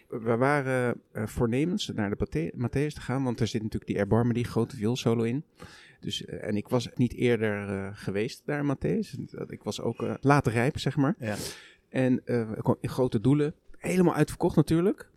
We 0.09 0.37
waren 0.37 1.01
eh, 1.13 1.27
voornemens 1.27 1.91
naar 1.95 2.11
de 2.11 2.17
Matthä- 2.17 2.57
Matthäus 2.57 2.95
te 2.95 3.01
gaan, 3.01 3.23
want 3.25 3.41
er 3.41 3.47
zit 3.47 3.63
natuurlijk 3.63 3.91
die 3.91 4.01
Erbarmen, 4.01 4.35
die 4.35 4.45
grote 4.45 4.77
vioolsolo 4.77 5.23
in. 5.23 5.45
Dus, 6.01 6.25
eh, 6.25 6.49
en 6.49 6.57
ik 6.57 6.69
was 6.69 6.89
niet 6.95 7.15
eerder 7.15 7.69
eh, 7.69 7.89
geweest 7.93 8.43
daar 8.45 8.59
in 8.65 8.77
Matthäus. 8.77 9.35
Ik 9.49 9.63
was 9.63 9.81
ook 9.81 10.05
later 10.21 10.53
rijp, 10.53 10.79
zeg 10.79 10.97
maar. 10.97 11.15
Ja. 11.19 11.37
En 11.89 12.21
eh, 12.25 12.41
ik 12.57 12.63
kwam 12.63 12.77
in 12.81 12.89
grote 12.89 13.21
doelen, 13.21 13.55
helemaal 13.79 14.15
uitverkocht 14.15 14.57
natuurlijk. 14.57 15.11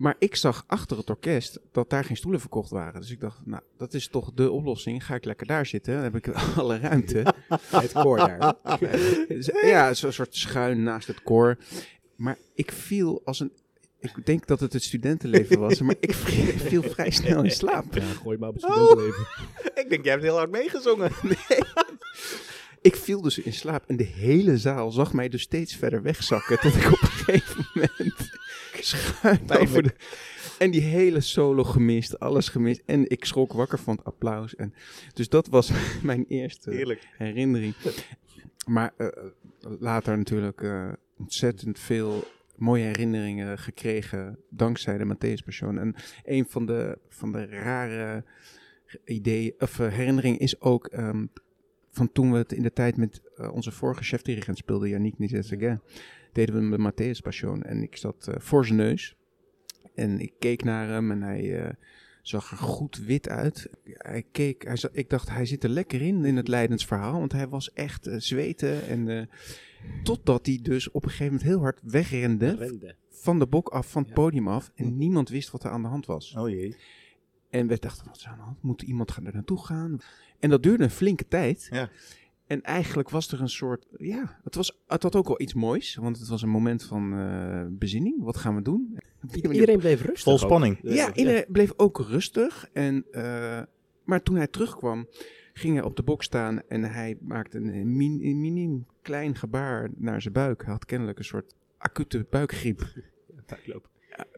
Maar 0.00 0.14
ik 0.18 0.36
zag 0.36 0.64
achter 0.66 0.96
het 0.96 1.10
orkest 1.10 1.60
dat 1.72 1.90
daar 1.90 2.04
geen 2.04 2.16
stoelen 2.16 2.40
verkocht 2.40 2.70
waren. 2.70 3.00
Dus 3.00 3.10
ik 3.10 3.20
dacht, 3.20 3.38
nou, 3.44 3.62
dat 3.76 3.94
is 3.94 4.08
toch 4.08 4.30
de 4.34 4.50
oplossing. 4.50 5.04
Ga 5.06 5.14
ik 5.14 5.24
lekker 5.24 5.46
daar 5.46 5.66
zitten, 5.66 5.94
dan 5.94 6.02
heb 6.02 6.16
ik 6.16 6.28
alle 6.58 6.78
ruimte. 6.78 7.34
Het 7.70 7.92
koor 7.92 8.16
daar. 8.16 8.54
Ja, 9.62 9.94
zo'n 9.94 10.12
soort 10.12 10.34
schuin 10.36 10.82
naast 10.82 11.06
het 11.06 11.22
koor. 11.22 11.56
Maar 12.16 12.38
ik 12.54 12.72
viel 12.72 13.20
als 13.24 13.40
een... 13.40 13.52
Ik 13.98 14.26
denk 14.26 14.46
dat 14.46 14.60
het 14.60 14.72
het 14.72 14.82
studentenleven 14.82 15.58
was, 15.58 15.80
maar 15.80 15.96
ik 16.00 16.14
viel 16.14 16.82
vrij 16.82 17.10
snel 17.10 17.44
in 17.44 17.50
slaap. 17.50 17.94
Ja, 17.94 18.02
gooi 18.02 18.38
maar 18.38 18.48
op 18.48 18.54
het 18.54 18.64
Oh. 18.64 18.70
studentenleven. 18.72 19.26
Ik 19.74 19.86
denk, 19.88 20.02
jij 20.04 20.12
hebt 20.12 20.24
heel 20.24 20.36
hard 20.36 20.50
meegezongen. 20.50 21.10
Ik 22.82 22.96
viel 22.96 23.20
dus 23.20 23.38
in 23.38 23.52
slaap 23.52 23.84
en 23.86 23.96
de 23.96 24.04
hele 24.04 24.58
zaal 24.58 24.90
zag 24.90 25.12
mij 25.12 25.28
dus 25.28 25.42
steeds 25.42 25.76
verder 25.76 26.02
wegzakken. 26.02 26.60
Tot 26.60 26.74
ik 26.74 26.86
op 26.86 27.00
een 27.00 27.08
gegeven 27.08 27.66
moment 27.74 28.30
schuin 28.90 29.50
over 29.50 29.82
de... 29.82 29.94
En 30.58 30.70
die 30.70 30.80
hele 30.80 31.20
solo 31.20 31.64
gemist, 31.64 32.18
alles 32.18 32.48
gemist. 32.48 32.82
En 32.86 33.10
ik 33.10 33.24
schrok 33.24 33.52
wakker 33.52 33.78
van 33.78 33.96
het 33.96 34.04
applaus. 34.04 34.54
En, 34.54 34.74
dus 35.12 35.28
dat 35.28 35.46
was 35.48 35.70
mijn 36.02 36.24
eerste 36.28 36.70
Heerlijk. 36.70 37.08
herinnering. 37.16 37.74
Maar 38.66 38.92
eh, 38.96 39.06
later 39.60 40.18
natuurlijk 40.18 40.62
eh, 40.62 40.92
ontzettend 41.18 41.78
veel 41.78 42.24
mooie 42.56 42.84
herinneringen 42.84 43.58
gekregen 43.58 44.38
dankzij 44.50 44.98
de 44.98 45.14
Matthäus 45.14 45.44
Passion. 45.44 45.78
En 45.78 45.94
een 46.24 46.46
van 46.48 46.66
de, 46.66 46.98
van 47.08 47.32
de 47.32 47.46
rare 47.46 48.24
ideeën, 49.04 49.54
of 49.58 49.78
eh, 49.78 49.88
herinneringen 49.88 50.38
is 50.38 50.60
ook 50.60 50.86
ehm, 50.86 51.26
van 51.90 52.12
toen 52.12 52.32
we 52.32 52.38
het 52.38 52.52
in 52.52 52.62
de 52.62 52.72
tijd 52.72 52.96
met 52.96 53.22
eh, 53.36 53.52
onze 53.52 53.70
vorige 53.70 54.02
chefdirigent 54.02 54.58
speelden, 54.58 54.88
Yannick 54.88 55.18
Nizet-Seguin, 55.18 55.80
deden 56.32 56.70
we 56.70 56.76
de 56.76 56.92
Matthäus 56.92 57.22
Passion. 57.22 57.62
En 57.62 57.82
ik 57.82 57.96
zat 57.96 58.26
eh, 58.28 58.34
voor 58.38 58.66
zijn 58.66 58.78
neus 58.78 59.16
en 59.94 60.20
ik 60.20 60.32
keek 60.38 60.64
naar 60.64 60.88
hem 60.88 61.10
en 61.10 61.22
hij... 61.22 61.62
eh, 61.64 61.70
zag 62.22 62.50
er 62.50 62.56
goed 62.56 62.96
wit 62.96 63.28
uit. 63.28 63.70
Hij 63.84 64.24
keek, 64.32 64.64
hij 64.64 64.76
zat, 64.76 64.90
ik 64.94 65.10
dacht, 65.10 65.30
hij 65.30 65.46
zit 65.46 65.64
er 65.64 65.70
lekker 65.70 66.02
in, 66.02 66.24
in 66.24 66.36
het 66.36 66.48
lijdensverhaal. 66.48 67.18
Want 67.18 67.32
hij 67.32 67.48
was 67.48 67.72
echt 67.72 68.08
zweten. 68.16 68.86
En, 68.86 69.08
eh, 69.08 69.22
Totdat 70.02 70.46
hij 70.46 70.58
dus 70.62 70.90
op 70.90 71.02
een 71.04 71.08
gegeven 71.10 71.32
moment 71.32 71.50
heel 71.50 71.60
hard 71.60 71.80
wegrende 71.82 72.54
Rende. 72.54 72.94
van 73.08 73.38
de 73.38 73.46
bok 73.46 73.68
af, 73.68 73.90
van 73.90 74.00
het 74.02 74.10
Ja. 74.10 74.16
podium 74.16 74.48
af. 74.48 74.70
En 74.74 74.96
niemand 74.96 75.28
wist 75.28 75.50
wat 75.50 75.64
er 75.64 75.70
aan 75.70 75.82
de 75.82 75.88
hand 75.88 76.06
was. 76.06 76.34
Oh 76.36 76.48
jee. 76.48 76.76
En 77.50 77.66
we 77.66 77.78
dachten, 77.78 78.06
wat 78.06 78.16
is 78.16 78.24
er 78.24 78.30
aan 78.30 78.36
de 78.36 78.42
hand? 78.42 78.62
Moet 78.62 78.82
iemand 78.82 79.10
gaan 79.10 79.26
er 79.26 79.34
naartoe 79.34 79.64
gaan? 79.64 79.98
En 80.38 80.50
dat 80.50 80.62
duurde 80.62 80.84
een 80.84 80.90
flinke 80.90 81.28
tijd. 81.28 81.68
Ja. 81.70 81.90
En 82.46 82.62
eigenlijk 82.62 83.10
was 83.10 83.32
er 83.32 83.40
een 83.40 83.48
soort, 83.48 83.86
ja, 83.96 84.38
het, 84.44 84.54
was, 84.54 84.80
het 84.86 85.02
had 85.02 85.16
ook 85.16 85.26
wel 85.26 85.40
iets 85.40 85.54
moois. 85.54 85.94
Want 85.94 86.18
het 86.18 86.28
was 86.28 86.42
een 86.42 86.48
moment 86.48 86.82
van 86.84 87.18
eh, 87.18 87.66
bezinning. 87.70 88.22
Wat 88.22 88.36
gaan 88.36 88.54
we 88.54 88.62
doen? 88.62 88.98
Iedereen 89.42 89.78
bleef 89.78 90.00
rustig. 90.00 90.22
Vol 90.22 90.38
spanning. 90.38 90.84
Eh, 90.84 90.94
Ja, 90.94 91.14
iedereen 91.14 91.44
bleef 91.48 91.72
ook 91.76 91.98
rustig. 91.98 92.68
En, 92.72 93.04
eh, 93.12 93.62
maar 94.04 94.22
toen 94.22 94.36
hij 94.36 94.46
terugkwam, 94.46 95.08
ging 95.52 95.74
hij 95.74 95.84
op 95.84 95.96
de 95.96 96.02
bok 96.02 96.22
staan 96.22 96.62
en 96.68 96.82
hij 96.84 97.16
maakte 97.20 97.58
een, 97.58 97.96
min, 97.96 98.18
een 98.22 98.40
miniem 98.40 98.86
klein 99.02 99.34
gebaar 99.36 99.90
naar 99.96 100.22
zijn 100.22 100.34
buik. 100.34 100.62
Hij 100.62 100.72
had 100.72 100.84
kennelijk 100.84 101.18
een 101.18 101.24
soort 101.24 101.54
acute 101.78 102.26
buikgriep, 102.30 102.82
Buikloop. 103.46 103.88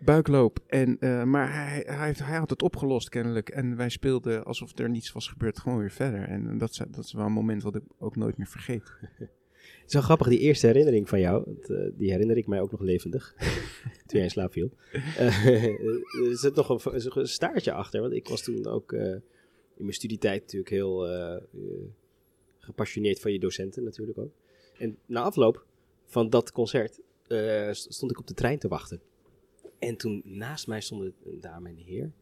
Buikloop. 0.00 0.58
En, 0.66 0.98
eh, 0.98 1.22
maar 1.22 1.52
hij, 1.52 1.82
hij, 1.86 2.14
hij 2.22 2.38
had 2.38 2.50
het 2.50 2.62
opgelost 2.62 3.08
kennelijk. 3.08 3.48
En 3.48 3.76
wij 3.76 3.88
speelden 3.88 4.44
alsof 4.44 4.78
er 4.78 4.90
niets 4.90 5.12
was 5.12 5.28
gebeurd, 5.28 5.58
gewoon 5.58 5.78
weer 5.78 5.90
verder. 5.90 6.22
En 6.22 6.58
dat 6.58 6.70
is, 6.70 6.76
dat 6.76 7.04
is 7.04 7.12
wel 7.12 7.26
een 7.26 7.32
moment 7.32 7.62
wat 7.62 7.74
ik 7.74 7.82
ook 7.98 8.16
nooit 8.16 8.36
meer 8.36 8.46
vergeet. 8.46 8.92
Wel 9.86 10.02
grappig, 10.02 10.28
die 10.28 10.38
eerste 10.38 10.66
herinnering 10.66 11.08
van 11.08 11.20
jou, 11.20 11.56
eh, 11.62 11.76
die 11.94 12.10
herinner 12.10 12.36
ik 12.36 12.46
mij 12.46 12.60
ook 12.60 12.70
nog 12.70 12.80
levendig, 12.80 13.34
toen 14.06 14.18
jij 14.18 14.22
in 14.22 14.30
slaap 14.30 14.52
viel. 14.52 14.70
Eh, 14.92 15.44
er 16.28 16.36
zit 16.36 16.54
nog 16.54 16.84
een, 16.84 17.18
een 17.20 17.28
staartje 17.28 17.72
achter, 17.72 18.00
want 18.00 18.12
ik 18.12 18.28
was 18.28 18.42
toen 18.42 18.66
ook 18.66 18.92
in 18.92 19.22
mijn 19.76 19.92
studietijd 19.92 20.40
natuurlijk 20.40 20.70
heel 20.70 21.06
gepassioneerd 22.58 23.20
van 23.20 23.32
je 23.32 23.38
docenten 23.38 23.84
natuurlijk 23.84 24.18
ook. 24.18 24.32
En 24.78 24.96
na 25.06 25.22
afloop 25.22 25.66
van 26.06 26.30
dat 26.30 26.52
concert 26.52 27.00
st- 27.70 27.94
stond 27.94 28.10
ik 28.10 28.18
op 28.18 28.26
de 28.26 28.34
trein 28.34 28.58
te 28.58 28.68
wachten. 28.68 29.00
En 29.82 29.96
toen 29.96 30.22
naast 30.24 30.66
mij 30.66 30.80
stond 30.80 31.02
een 31.02 31.40
dame 31.40 31.68
en 31.68 31.76
een 31.76 31.84
heer. 31.84 32.12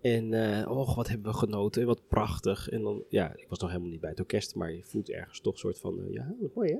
En 0.00 0.32
eh 0.32 0.70
och, 0.70 0.94
wat 0.94 1.08
hebben 1.08 1.32
we 1.32 1.38
genoten, 1.38 1.86
wat 1.86 2.08
prachtig. 2.08 2.68
En 2.68 2.82
dan, 2.82 3.04
ja, 3.08 3.36
ik 3.36 3.48
was 3.48 3.58
nog 3.58 3.70
helemaal 3.70 3.90
niet 3.90 4.00
bij 4.00 4.10
het 4.10 4.20
orkest, 4.20 4.54
maar 4.54 4.72
je 4.72 4.82
voelt 4.84 5.10
ergens 5.10 5.40
toch 5.40 5.52
een 5.52 5.58
soort 5.58 5.78
van, 5.78 6.00
eh, 6.00 6.12
ja, 6.12 6.34
wat 6.40 6.54
mooi 6.54 6.72
hè. 6.72 6.78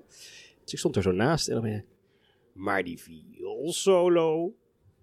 Dus 0.62 0.72
ik 0.72 0.78
stond 0.78 0.96
er 0.96 1.02
zo 1.02 1.12
naast 1.12 1.48
en 1.48 1.54
dan 1.54 1.62
ben 1.62 1.72
je, 1.72 1.82
maar 2.52 2.84
die 2.84 2.98
violsolo. 3.00 4.54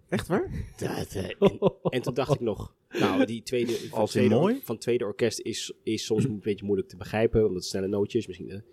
Echt 0.09 0.27
waar? 0.27 0.51
Dat, 0.77 1.15
eh, 1.15 1.29
en, 1.39 1.59
en 1.83 2.01
toen 2.01 2.13
dacht 2.13 2.33
ik 2.33 2.39
nog, 2.39 2.75
nou, 2.89 3.25
die 3.25 3.43
tweede, 3.43 3.73
van, 3.73 4.05
tweede, 4.05 4.35
mooi? 4.35 4.59
van 4.63 4.77
tweede 4.77 5.05
orkest 5.05 5.39
is, 5.39 5.73
is 5.83 6.05
soms 6.05 6.23
een 6.23 6.39
beetje 6.39 6.65
moeilijk 6.65 6.89
te 6.89 6.97
begrijpen, 6.97 7.41
omdat 7.41 7.61
het 7.61 7.65
snelle 7.65 7.87
nootjes 7.87 8.27
misschien. 8.27 8.63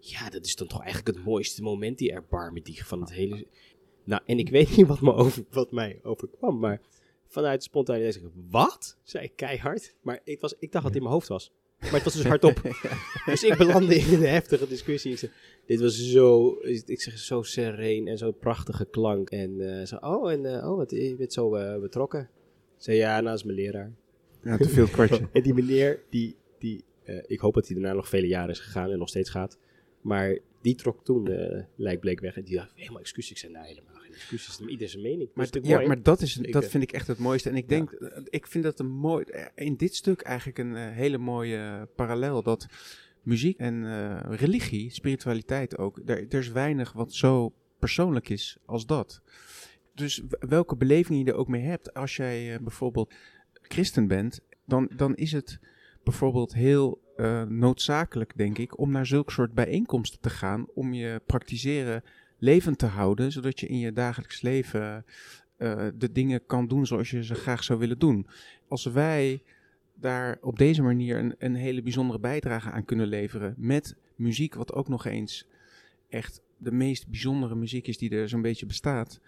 ja, 0.00 0.30
dat 0.30 0.46
is 0.46 0.56
dan 0.56 0.66
toch 0.66 0.82
eigenlijk 0.82 1.16
het 1.16 1.26
mooiste 1.26 1.62
moment, 1.62 1.98
die 1.98 2.12
erbarmen 2.12 2.62
die 2.62 2.84
van 2.84 3.00
het 3.00 3.12
hele. 3.12 3.46
Nou, 4.08 4.22
en 4.26 4.38
ik 4.38 4.48
weet 4.48 4.76
niet 4.76 4.86
wat, 4.86 5.00
me 5.00 5.14
over, 5.14 5.44
wat 5.50 5.72
mij 5.72 6.00
overkwam, 6.02 6.58
maar 6.58 6.80
vanuit 7.26 7.62
spontaniteit 7.62 8.14
zeg 8.14 8.22
ik, 8.22 8.30
wat? 8.50 8.96
Zei 9.02 9.24
ik 9.24 9.32
keihard. 9.36 9.94
Maar 10.02 10.20
ik, 10.24 10.40
was, 10.40 10.52
ik 10.52 10.72
dacht 10.72 10.72
dat 10.72 10.84
het 10.84 10.94
in 10.94 11.02
mijn 11.02 11.14
hoofd 11.14 11.28
was. 11.28 11.52
Maar 11.80 11.92
het 11.92 12.04
was 12.04 12.14
dus 12.14 12.24
hardop. 12.32 12.60
Dus 13.26 13.44
ik 13.44 13.56
belandde 13.56 13.96
in 13.96 14.14
een 14.14 14.28
heftige 14.28 14.68
discussie. 14.68 15.12
Ik 15.12 15.32
dit 15.66 15.80
was 15.80 16.10
zo, 16.10 16.56
ik 16.86 17.00
zeg, 17.00 17.18
zo 17.18 17.42
sereen 17.42 18.08
en 18.08 18.18
zo'n 18.18 18.38
prachtige 18.38 18.84
klank. 18.84 19.30
En 19.30 19.78
eh, 19.78 19.86
zo, 19.86 19.96
oh, 19.96 20.32
en 20.32 20.46
eh, 20.46 20.70
oh, 20.70 20.76
wat, 20.76 20.90
je 20.90 21.14
bent 21.18 21.32
zo 21.32 21.54
eh, 21.54 21.80
betrokken. 21.80 22.20
Ik 22.20 22.82
zei, 22.84 22.96
ja, 22.96 23.12
nou, 23.12 23.24
dat 23.24 23.34
is 23.34 23.44
mijn 23.44 23.58
leraar. 23.58 23.92
Ja, 24.42 24.56
te 24.56 24.68
veel 24.68 24.86
kwartje. 24.86 25.28
En 25.32 25.42
die 25.42 25.54
meneer, 25.54 26.02
die, 26.10 26.36
die, 26.58 26.84
ik 27.26 27.40
hoop 27.40 27.54
dat 27.54 27.66
hij 27.66 27.76
daarna 27.76 27.92
nog 27.92 28.08
vele 28.08 28.26
jaren 28.26 28.50
is 28.50 28.60
gegaan 28.60 28.90
en 28.90 28.98
nog 28.98 29.08
steeds 29.08 29.30
gaat. 29.30 29.58
Maar 30.00 30.38
die 30.60 30.74
trok 30.74 31.04
toen 31.04 31.30
uh, 31.30 31.62
lijkbleek 31.76 32.20
weg. 32.20 32.36
En 32.36 32.44
die 32.44 32.56
dacht, 32.56 32.72
helemaal 32.74 33.00
excuses. 33.00 33.30
Ik 33.30 33.38
zei, 33.38 33.52
nee, 33.52 33.62
helemaal 33.62 33.97
excuses. 34.18 34.60
Ieder 34.66 34.88
zijn 34.88 35.02
mening. 35.02 35.30
Maar, 35.34 35.50
dat 35.50 35.62
is 35.62 35.68
ja, 35.68 35.86
maar 35.86 36.02
dat, 36.02 36.20
is, 36.20 36.38
Ik, 36.38 36.52
dat 36.52 36.66
vind 36.68 36.82
ik 36.82 36.92
echt 36.92 37.06
het 37.06 37.18
mooiste. 37.18 37.50
En 37.50 37.56
ik 37.56 37.68
denk, 37.68 37.92
eh, 37.92 38.22
ik 38.24 38.46
vind 38.46 38.64
dat 38.64 38.78
een 38.78 38.90
mooi, 38.90 39.24
eh, 39.24 39.46
in 39.54 39.76
dit 39.76 39.94
stuk 39.94 40.20
eigenlijk 40.20 40.58
een 40.58 40.76
eh, 40.76 40.90
hele 40.90 41.18
mooie 41.18 41.88
parallel. 41.96 42.42
Dat 42.42 42.66
muziek 43.22 43.58
en 43.58 43.84
religie, 44.36 44.90
spiritualiteit 44.90 45.78
ook, 45.78 46.00
er, 46.06 46.26
er 46.28 46.38
is 46.38 46.50
weinig 46.50 46.92
wat 46.92 47.12
zo 47.12 47.52
persoonlijk 47.78 48.28
is 48.28 48.56
als 48.66 48.86
dat. 48.86 49.22
Dus 49.94 50.22
welke 50.40 50.76
beleving 50.76 51.18
je 51.18 51.32
er 51.32 51.38
ook 51.38 51.48
mee 51.48 51.62
hebt, 51.62 51.94
als 51.94 52.16
jij 52.16 52.58
bijvoorbeeld 52.62 53.14
christen 53.52 54.06
bent, 54.06 54.40
dan, 54.66 54.90
dan 54.96 55.14
is 55.14 55.32
het 55.32 55.58
bijvoorbeeld 56.04 56.54
heel 56.54 57.06
noodzakelijk, 57.48 58.36
denk 58.36 58.58
ik, 58.58 58.78
om 58.78 58.90
naar 58.90 59.06
zulke 59.06 59.32
soort 59.32 59.54
bijeenkomsten 59.54 60.20
te 60.20 60.30
gaan, 60.30 60.66
om 60.74 60.92
je 60.92 61.20
praktiseren 61.26 62.02
levend 62.38 62.78
te 62.78 62.86
houden, 62.86 63.32
zodat 63.32 63.60
je 63.60 63.66
in 63.66 63.78
je 63.78 63.92
dagelijks 63.92 64.40
leven 64.42 65.04
eh, 65.56 65.86
de 65.94 66.12
dingen 66.12 66.46
kan 66.46 66.68
doen 66.68 66.86
zoals 66.86 67.10
je 67.10 67.24
ze 67.24 67.34
graag 67.34 67.64
zou 67.64 67.78
willen 67.78 67.98
doen. 67.98 68.26
Als 68.68 68.84
wij 68.84 69.42
daar 69.94 70.38
op 70.40 70.58
deze 70.58 70.82
manier 70.82 71.18
een, 71.18 71.34
een 71.38 71.54
hele 71.54 71.82
bijzondere 71.82 72.18
bijdrage 72.18 72.70
aan 72.70 72.84
kunnen 72.84 73.06
leveren 73.06 73.54
met 73.56 73.96
muziek, 74.16 74.54
wat 74.54 74.72
ook 74.72 74.88
nog 74.88 75.04
eens 75.06 75.46
echt 76.08 76.40
de 76.56 76.72
meest 76.72 77.08
bijzondere 77.08 77.54
muziek 77.54 77.86
is 77.86 77.98
die 77.98 78.10
er 78.10 78.28
zo'n 78.28 78.42
beetje 78.42 78.66
bestaat, 78.66 79.20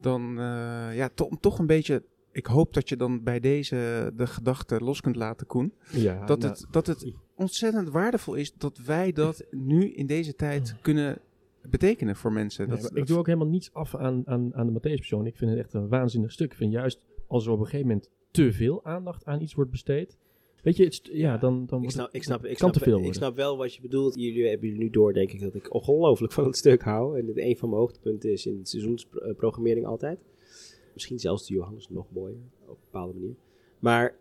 dan 0.00 0.38
eh, 0.38 0.96
ja, 0.96 1.08
to- 1.14 1.30
toch 1.40 1.58
een 1.58 1.66
beetje. 1.66 2.02
Ik 2.32 2.46
hoop 2.46 2.74
dat 2.74 2.88
je 2.88 2.96
dan 2.96 3.22
bij 3.22 3.40
deze 3.40 4.12
de 4.16 4.26
gedachte 4.26 4.80
los 4.84 5.00
kunt 5.00 5.16
laten, 5.16 5.46
Koen. 5.46 5.72
Ja, 5.90 6.24
Dat 6.26 6.38
nou, 6.38 6.50
het, 6.52 6.66
dat 6.70 6.86
het 6.86 7.12
ontzettend 7.34 7.88
waardevol 7.88 8.34
is 8.34 8.52
dat 8.54 8.78
wij 8.78 9.12
dat 9.12 9.44
nu 9.50 9.92
in 9.92 10.06
deze 10.06 10.34
tijd 10.34 10.74
kunnen 10.82 11.18
betekenen 11.70 12.16
voor 12.16 12.32
mensen. 12.32 12.68
nee, 12.68 12.76
Dat, 12.80 12.90
maar 12.90 13.00
ik 13.00 13.06
doe 13.06 13.18
ook 13.18 13.26
helemaal 13.26 13.48
niets 13.48 13.72
af 13.72 13.94
aan, 13.94 14.22
aan, 14.26 14.54
aan 14.54 14.66
de 14.66 14.80
Matthäus-persoon. 14.80 15.26
Ik 15.26 15.36
vind 15.36 15.50
het 15.50 15.60
echt 15.60 15.72
een 15.74 15.88
waanzinnig 15.88 16.32
stuk. 16.32 16.50
Ik 16.50 16.56
vind 16.56 16.72
juist 16.72 17.06
als 17.26 17.46
er 17.46 17.52
op 17.52 17.58
een 17.58 17.64
gegeven 17.64 17.86
moment 17.86 18.10
te 18.30 18.52
veel 18.52 18.84
aandacht 18.84 19.24
aan 19.24 19.40
iets 19.40 19.54
wordt 19.54 19.70
besteed. 19.70 20.18
Weet 20.62 20.76
je, 20.76 20.84
het, 20.84 21.00
ja, 21.12 21.38
dan, 21.38 21.66
dan 21.66 21.82
Ik 21.82 21.90
snap, 21.90 22.06
het- 22.06 22.14
ik, 22.14 22.22
snap, 22.22 22.44
ik, 22.44 22.48
kan 22.48 22.56
snap, 22.56 22.72
te 22.72 22.90
veel 22.90 23.04
ik 23.04 23.14
snap 23.14 23.36
wel 23.36 23.56
wat 23.56 23.74
je 23.74 23.80
bedoelt. 23.80 24.14
Jullie 24.14 24.48
hebben 24.48 24.68
jullie 24.68 24.82
nu 24.82 24.90
door, 24.90 25.12
denk 25.12 25.32
ik, 25.32 25.40
dat 25.40 25.54
ik 25.54 25.74
ongelooflijk 25.74 26.32
van 26.32 26.44
het 26.44 26.56
stuk 26.56 26.82
hou. 26.82 27.18
En 27.18 27.26
dit 27.26 27.36
een 27.38 27.56
van 27.56 27.68
mijn 27.68 27.80
hoogtepunten 27.80 28.32
is 28.32 28.46
in 28.46 28.58
de 28.58 28.66
seizoensprogrammering 28.68 29.86
altijd. 29.86 30.18
Misschien 30.94 31.18
zelfs 31.18 31.46
de 31.46 31.54
Johannes 31.54 31.88
nog 31.88 32.06
mooier, 32.12 32.36
op 32.62 32.68
een 32.68 32.76
bepaalde 32.90 33.12
manier. 33.12 33.34
Maar 33.78 34.16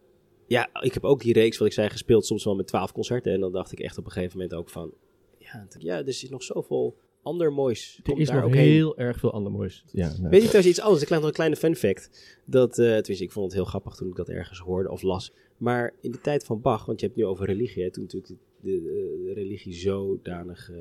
ja, 0.47 0.69
ik 0.81 0.93
heb 0.93 1.03
ook 1.03 1.21
die 1.21 1.33
reeks, 1.33 1.57
wat 1.57 1.67
ik 1.67 1.73
zei, 1.73 1.89
gespeeld 1.89 2.25
soms 2.25 2.43
wel 2.43 2.55
met 2.55 2.67
twaalf 2.67 2.91
concerten. 2.91 3.33
En 3.33 3.39
dan 3.39 3.51
dacht 3.51 3.71
ik 3.71 3.79
echt 3.79 3.97
op 3.97 4.05
een 4.05 4.11
gegeven 4.11 4.37
moment 4.37 4.55
ook 4.55 4.69
van... 4.69 4.93
Ja, 5.37 5.67
ja 5.77 5.97
er 5.97 6.07
is 6.07 6.29
nog 6.29 6.43
zoveel 6.43 6.97
ander 7.25 7.53
moois. 7.53 7.99
er 8.03 8.17
is 8.17 8.27
daar 8.27 8.35
nog 8.35 8.45
ook 8.45 8.53
heen. 8.53 8.63
heel 8.71 8.97
erg 8.97 9.19
veel 9.19 9.31
ander 9.33 9.51
moois. 9.51 9.83
Ja, 9.91 10.07
nou, 10.07 10.21
Weet 10.29 10.41
je 10.41 10.47
trouwens 10.47 10.65
iets 10.75 10.81
anders? 10.81 11.03
Ik 11.03 11.09
laat 11.09 11.19
nog 11.19 11.27
een 11.29 11.35
kleine 11.35 11.55
fun 11.55 11.75
fact. 11.75 12.09
Dat, 12.45 12.69
eh 12.79 12.85
tenminste, 12.85 13.23
ik 13.23 13.31
vond 13.31 13.45
het 13.45 13.53
heel 13.53 13.65
grappig 13.65 13.95
toen 13.95 14.07
ik 14.09 14.15
dat 14.15 14.29
ergens 14.29 14.59
hoorde 14.59 14.89
of 14.91 15.01
las. 15.01 15.33
Maar 15.57 15.93
in 16.01 16.11
de 16.11 16.21
tijd 16.21 16.43
van 16.43 16.61
Bach, 16.61 16.85
want 16.85 16.99
je 16.99 17.05
hebt 17.05 17.17
het 17.17 17.25
nu 17.27 17.31
over 17.31 17.45
religie, 17.45 17.83
hè, 17.83 17.91
toen 17.91 18.03
natuurlijk 18.03 18.33
de, 18.61 18.81
de, 18.81 19.21
de 19.25 19.33
religie 19.33 19.73
zodanig 19.73 20.71
eh, 20.71 20.77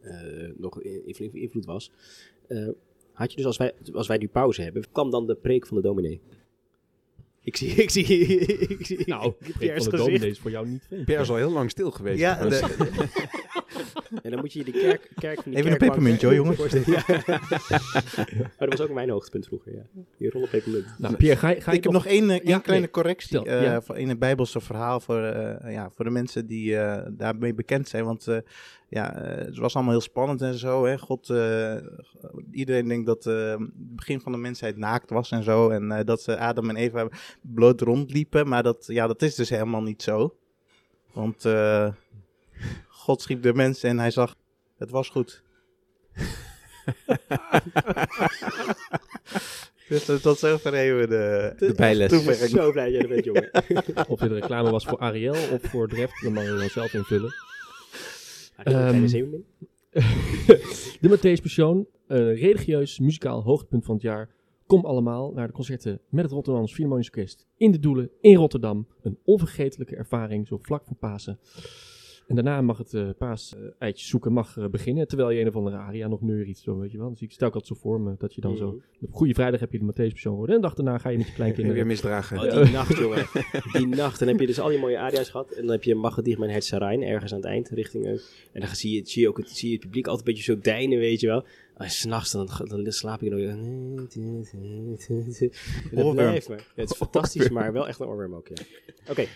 eh, 0.00 0.50
nog 0.56 0.82
in- 0.82 1.06
invloed, 1.06 1.34
invloed 1.34 1.64
was. 1.64 1.90
eh, 2.48 2.68
had 3.12 3.30
je 3.30 3.36
dus, 3.36 3.46
als 3.46 3.56
wij, 3.56 3.72
als 3.92 4.06
wij 4.08 4.16
nu 4.18 4.28
pauze 4.28 4.62
hebben, 4.62 4.84
kwam 4.92 5.10
dan 5.10 5.26
de 5.26 5.34
preek 5.34 5.66
van 5.66 5.76
de 5.76 5.82
dominee. 5.82 6.20
Ik 7.40 7.56
zie, 7.56 7.68
ik 7.84 7.90
zie, 7.90 8.04
ik 8.06 8.86
zie 8.86 9.02
nou, 9.06 9.32
ik 9.38 9.44
zie 9.44 9.52
ik 9.52 9.58
van 9.58 9.68
de 9.68 9.72
gezicht. 9.72 9.96
dominee 9.96 10.30
is 10.30 10.38
voor 10.38 10.50
jou 10.50 10.68
niet 10.68 10.82
vreemd. 10.82 11.04
Pierre 11.04 11.22
is 11.22 11.30
al 11.30 11.36
heel 11.36 11.50
lang 11.52 11.70
stil 11.70 11.90
geweest. 11.90 12.18
Ja, 12.18 12.48
de- 12.48 12.58
En 14.22 14.30
dan 14.30 14.40
moet 14.40 14.52
je 14.52 14.64
de 14.64 14.70
kerk, 14.70 15.10
kerk 15.14 15.42
van 15.42 15.50
die 15.52 15.60
Even 15.60 15.72
een 15.72 15.78
pepermuntje, 15.78 16.26
hoor, 16.26 16.34
jongens. 16.36 16.72
Ja. 16.86 17.02
maar 18.58 18.68
dat 18.68 18.78
was 18.78 18.80
ook 18.80 18.94
mijn 18.94 19.10
hoogtepunt 19.10 19.46
vroeger, 19.46 19.72
ja. 19.74 19.82
Die 20.18 20.30
rolle 20.30 20.46
pepermunt. 20.48 20.86
Nou, 20.98 21.16
Pierre, 21.16 21.38
ga, 21.38 21.48
je- 21.48 21.60
ga 21.60 21.70
je 21.70 21.76
ik 21.76 21.82
heb 21.84 21.92
nog 21.92 22.06
één, 22.06 22.30
eh, 22.30 22.36
één 22.38 22.48
Ja, 22.48 22.58
kleine 22.58 22.84
nee. 22.84 22.92
correctie 22.94 23.44
eh, 23.44 23.76
van 23.82 23.96
in 23.96 24.08
het 24.08 24.18
Bijbelse 24.18 24.60
verhaal 24.60 25.00
voor, 25.00 25.22
eh, 25.22 25.72
ja, 25.72 25.90
voor 25.90 26.04
de 26.04 26.10
mensen 26.10 26.46
die 26.46 26.76
eh, 26.76 27.06
daarmee 27.10 27.54
bekend 27.54 27.88
zijn. 27.88 28.04
Want 28.04 28.28
eh, 28.28 28.38
ja, 28.88 29.14
eh, 29.16 29.44
het 29.44 29.58
was 29.58 29.74
allemaal 29.74 29.92
heel 29.92 30.00
spannend 30.02 30.42
en 30.42 30.54
zo. 30.54 30.84
Hè. 30.84 30.98
God, 30.98 31.30
eh, 31.30 31.76
iedereen 32.52 32.88
denkt 32.88 33.06
dat 33.06 33.26
eh, 33.26 33.50
het 33.50 33.70
begin 33.96 34.20
van 34.20 34.32
de 34.32 34.38
mensheid 34.38 34.76
naakt 34.76 35.10
was 35.10 35.30
en 35.30 35.42
zo. 35.42 35.68
En 35.70 35.92
eh, 35.92 36.04
dat 36.04 36.22
ze 36.22 36.38
Adam 36.38 36.68
en 36.68 36.76
Eva 36.76 37.08
bloot 37.40 37.80
rondliepen. 37.80 38.48
Maar 38.48 38.62
dat, 38.62 38.84
ja, 38.86 39.06
dat 39.06 39.22
is 39.22 39.34
dus 39.34 39.48
helemaal 39.48 39.82
niet 39.82 40.02
zo. 40.02 40.34
Want 41.12 41.44
eh, 41.44 41.88
God 43.04 43.20
schiep 43.22 43.42
de 43.42 43.54
mens 43.54 43.82
en 43.82 43.98
hij 43.98 44.10
zag, 44.10 44.34
het 44.76 44.90
was 44.90 45.08
goed. 45.08 45.42
dus 49.88 50.04
tot- 50.04 50.22
tot 50.22 50.38
zover 50.38 50.74
even 50.74 51.08
de, 51.08 51.54
De 51.56 51.74
bijles. 51.74 52.12
Ik 52.12 52.24
ben 52.26 52.48
zo 52.48 52.72
blij 52.72 52.84
dat 52.84 52.92
jij 52.92 53.02
er 53.02 53.08
bent, 53.08 53.24
jongen. 53.24 53.50
Of 54.12 54.20
dit 54.20 54.30
een 54.30 54.40
reclame 54.40 54.70
was 54.70 54.84
voor 54.84 54.98
Ariel 54.98 55.34
of 55.52 55.62
voor 55.62 55.88
Dreft, 55.88 56.22
dan 56.22 56.32
mag 56.32 56.44
je 56.44 56.56
dan 56.56 56.68
zelf 56.68 56.94
invullen. 56.94 57.32
Je 58.56 58.62
Ehm? 58.62 59.06
De 61.00 61.08
Matthäus 61.18 61.40
Persoon, 61.40 61.86
een 62.06 62.34
religieus 62.34 62.98
muzikaal 62.98 63.42
hoogtepunt 63.42 63.84
van 63.84 63.94
het 63.94 64.02
jaar. 64.02 64.30
Kom 64.66 64.84
allemaal 64.84 65.32
naar 65.32 65.46
de 65.46 65.52
concerten 65.52 66.00
met 66.08 66.24
het 66.24 66.32
Rotterdams 66.32 66.72
Philharmonisch 66.72 67.08
Orkest 67.08 67.46
in 67.56 67.72
de 67.72 67.78
Doelen 67.78 68.10
in 68.20 68.34
Rotterdam. 68.36 68.88
Een 69.02 69.18
onvergetelijke 69.24 69.96
ervaring, 69.96 70.46
zo 70.46 70.58
vlak 70.62 70.84
voor 70.86 70.96
Pasen. 70.96 71.38
En 72.26 72.34
daarna 72.34 72.60
mag 72.60 72.78
het 72.78 72.94
eh 72.94 73.08
paas 73.18 73.54
eh, 73.54 73.60
eitjes 73.78 74.08
zoeken 74.08 74.32
mag 74.32 74.56
eh, 74.56 74.66
beginnen, 74.66 75.08
terwijl 75.08 75.30
je 75.30 75.40
een 75.40 75.48
of 75.48 75.56
andere 75.56 75.76
aria 75.76 76.08
nog 76.08 76.20
neuriet, 76.20 76.58
zo 76.58 76.78
weet 76.78 76.92
je 76.92 76.98
wel. 76.98 77.10
Dus 77.10 77.22
ik 77.22 77.32
stel 77.32 77.48
ik 77.48 77.54
altijd 77.54 77.78
zo 77.78 77.82
voor 77.82 78.00
me, 78.00 78.14
dat 78.18 78.34
je 78.34 78.40
dan 78.40 78.56
zo... 78.56 78.66
Mhm. 78.66 79.04
Op 79.04 79.12
Goede 79.12 79.34
Vrijdag 79.34 79.60
heb 79.60 79.72
je 79.72 79.78
de 79.78 79.84
Matthäus 79.84 80.12
persoon 80.12 80.32
geworden 80.32 80.54
en 80.56 80.60
de 80.60 80.66
dag 80.66 80.76
daarna 80.76 80.98
ga 80.98 81.08
je 81.08 81.16
met 81.16 81.26
je 81.26 81.32
En 81.32 81.36
kleinkinderen... 81.36 81.76
weer 81.76 81.86
misdragen. 81.86 82.38
Oh, 82.38 82.62
die 82.62 82.72
nacht, 82.72 82.96
jongen. 82.96 83.26
Die 83.72 83.86
nacht. 83.86 84.18
Dan 84.18 84.28
heb 84.28 84.40
je 84.40 84.46
dus 84.46 84.60
al 84.60 84.68
die 84.68 84.78
mooie 84.78 84.98
aria's 84.98 85.30
gehad. 85.30 85.50
En 85.50 85.62
dan 85.62 85.70
heb 85.70 85.82
je 85.82 85.94
Magadicht 85.94 86.38
mijn 86.38 86.50
Het 86.50 86.64
Sarijn 86.64 87.02
ergens 87.02 87.32
aan 87.32 87.38
het 87.38 87.46
eind. 87.46 87.68
Richting, 87.68 88.06
en 88.06 88.60
dan 88.60 88.68
zie 88.68 88.94
je, 88.94 89.06
zie, 89.08 89.22
je 89.22 89.28
ook 89.28 89.36
het, 89.36 89.50
zie 89.50 89.68
je 89.68 89.74
het 89.74 89.84
publiek 89.84 90.06
altijd 90.06 90.26
een 90.26 90.34
beetje 90.34 90.52
zo 90.52 90.58
deinen, 90.60 90.98
weet 90.98 91.20
je 91.20 91.26
wel. 91.26 91.44
En 91.76 91.90
s'nachts 91.90 92.32
dan, 92.32 92.48
dan 92.64 92.92
slaap 92.92 93.22
ik 93.22 93.30
nog. 93.30 93.40
Dat 94.00 94.16
Oorworm. 95.92 96.14
blijft 96.14 96.48
maar. 96.48 96.58
Ja, 96.58 96.82
het 96.82 96.90
is 96.90 96.96
fantastisch, 96.96 97.48
maar 97.48 97.72
wel 97.72 97.88
echt 97.88 98.00
een 98.00 98.06
oorworm 98.06 98.34
ook, 98.34 98.48
ja. 98.48 98.64
Oké. 99.10 99.26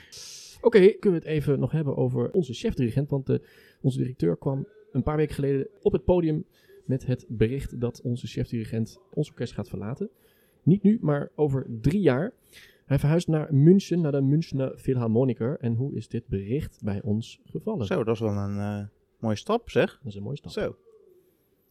Oké, 0.60 0.78
kunnen 0.78 1.20
we 1.20 1.26
het 1.26 1.36
even 1.36 1.58
nog 1.58 1.72
hebben 1.72 1.96
over 1.96 2.30
onze 2.30 2.52
chefdirigent. 2.52 3.10
Want 3.10 3.28
eh, 3.28 3.38
onze 3.80 3.98
directeur 3.98 4.36
kwam 4.36 4.66
een 4.92 5.02
paar 5.02 5.16
weken 5.16 5.34
geleden 5.34 5.68
op 5.82 5.92
het 5.92 6.04
podium 6.04 6.44
met 6.84 7.06
het 7.06 7.24
bericht 7.28 7.80
dat 7.80 8.00
onze 8.00 8.26
chefdirigent 8.26 9.00
ons 9.14 9.28
orkest 9.28 9.52
gaat 9.52 9.68
verlaten. 9.68 10.10
Niet 10.62 10.82
nu, 10.82 10.98
maar 11.00 11.30
over 11.34 11.66
drie 11.80 12.00
jaar. 12.00 12.32
Hij 12.86 12.98
verhuist 12.98 13.28
naar 13.28 13.54
München, 13.54 14.00
naar 14.00 14.12
de 14.12 14.20
Münchener 14.20 14.78
Philharmoniker. 14.78 15.58
En 15.60 15.74
hoe 15.74 15.94
is 15.96 16.08
dit 16.08 16.26
bericht 16.26 16.78
bij 16.82 17.02
ons 17.02 17.40
gevallen? 17.44 17.86
Zo, 17.86 18.04
dat 18.04 18.14
is 18.14 18.20
wel 18.20 18.36
een 18.36 18.58
eh, 18.58 18.86
mooie 19.18 19.36
stap, 19.36 19.70
zeg. 19.70 19.98
Dat 19.98 20.06
is 20.06 20.14
een 20.14 20.22
mooie 20.22 20.36
stap. 20.36 20.52
Zo. 20.52 20.76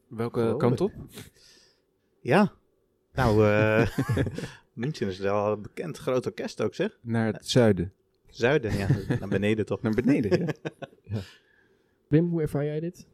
Welke 0.07 0.55
kant 0.57 0.81
op? 0.81 0.91
Ja. 2.21 2.53
Nou, 3.13 3.45
eh 3.45 3.97
München 4.73 5.07
is 5.07 5.19
wel 5.19 5.51
een 5.51 5.61
bekend 5.61 5.97
groot 5.97 6.25
orkest 6.25 6.61
ook, 6.61 6.75
zeg. 6.75 6.99
Naar 7.01 7.33
het 7.33 7.47
zuiden. 7.47 7.93
Zuiden, 8.29 8.77
ja. 8.77 8.87
Naar 9.19 9.29
beneden 9.29 9.65
toch. 9.65 9.81
Naar 9.81 9.93
beneden, 9.93 10.39
ja. 10.39 10.53
Wim, 12.07 12.29
hoe 12.29 12.41
ervaar 12.41 12.65
jij 12.65 12.79
dit? 12.79 13.07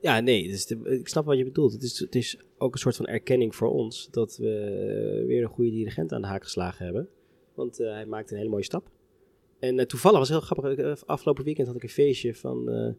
Ja, 0.00 0.20
nee, 0.20 0.48
dus 0.48 0.66
de- 0.66 0.98
ik 0.98 1.08
snap 1.08 1.24
wat 1.24 1.38
je 1.38 1.44
bedoelt. 1.44 1.72
Het 1.72 1.82
is, 1.82 1.98
het 1.98 2.14
is 2.14 2.38
ook 2.58 2.72
een 2.72 2.78
soort 2.78 2.96
van 2.96 3.06
erkenning 3.06 3.54
voor 3.56 3.68
ons 3.72 4.08
dat 4.10 4.36
we 4.36 5.24
weer 5.26 5.42
een 5.42 5.48
goede 5.48 5.70
dirigent 5.70 6.12
aan 6.12 6.20
de 6.20 6.26
haak 6.26 6.42
geslagen 6.42 6.84
hebben. 6.84 7.08
Want 7.54 7.80
eh, 7.80 7.90
hij 7.92 8.06
maakte 8.06 8.32
een 8.32 8.38
hele 8.38 8.50
mooie 8.50 8.64
stap. 8.64 8.90
En 9.58 9.78
eh, 9.78 9.86
toevallig 9.86 10.18
was 10.18 10.28
het 10.28 10.38
heel 10.38 10.46
grappig. 10.46 10.84
eh, 10.84 11.08
afgelopen 11.08 11.44
weekend 11.44 11.66
had 11.66 11.76
ik 11.76 11.82
een 11.82 11.88
feestje 11.88 12.34
van 12.34 12.68
eh, 12.68 12.74
een 12.74 12.96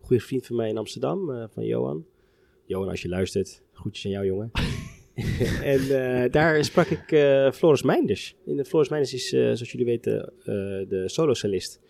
goede 0.00 0.22
vriend 0.22 0.46
van 0.46 0.56
mij 0.56 0.68
in 0.68 0.78
Amsterdam, 0.78 1.30
eh, 1.30 1.44
van 1.48 1.64
Johan. 1.64 2.06
Johan, 2.64 2.88
als 2.88 3.02
je 3.02 3.08
luistert, 3.08 3.62
groetjes 3.72 4.04
aan 4.04 4.10
jou, 4.10 4.26
jongen. 4.26 4.50
en 5.62 5.80
eh, 6.24 6.30
daar 6.32 6.64
sprak 6.64 6.86
ik 6.86 7.12
eh, 7.12 7.52
Floris 7.52 7.82
Meinders. 7.82 8.36
En 8.46 8.56
de 8.56 8.64
Floris 8.64 8.88
Meinders 8.88 9.14
is, 9.14 9.32
eh, 9.32 9.40
zoals 9.40 9.70
jullie 9.72 9.86
weten, 9.86 10.32
de 10.88 11.02
solosolist 11.06 11.80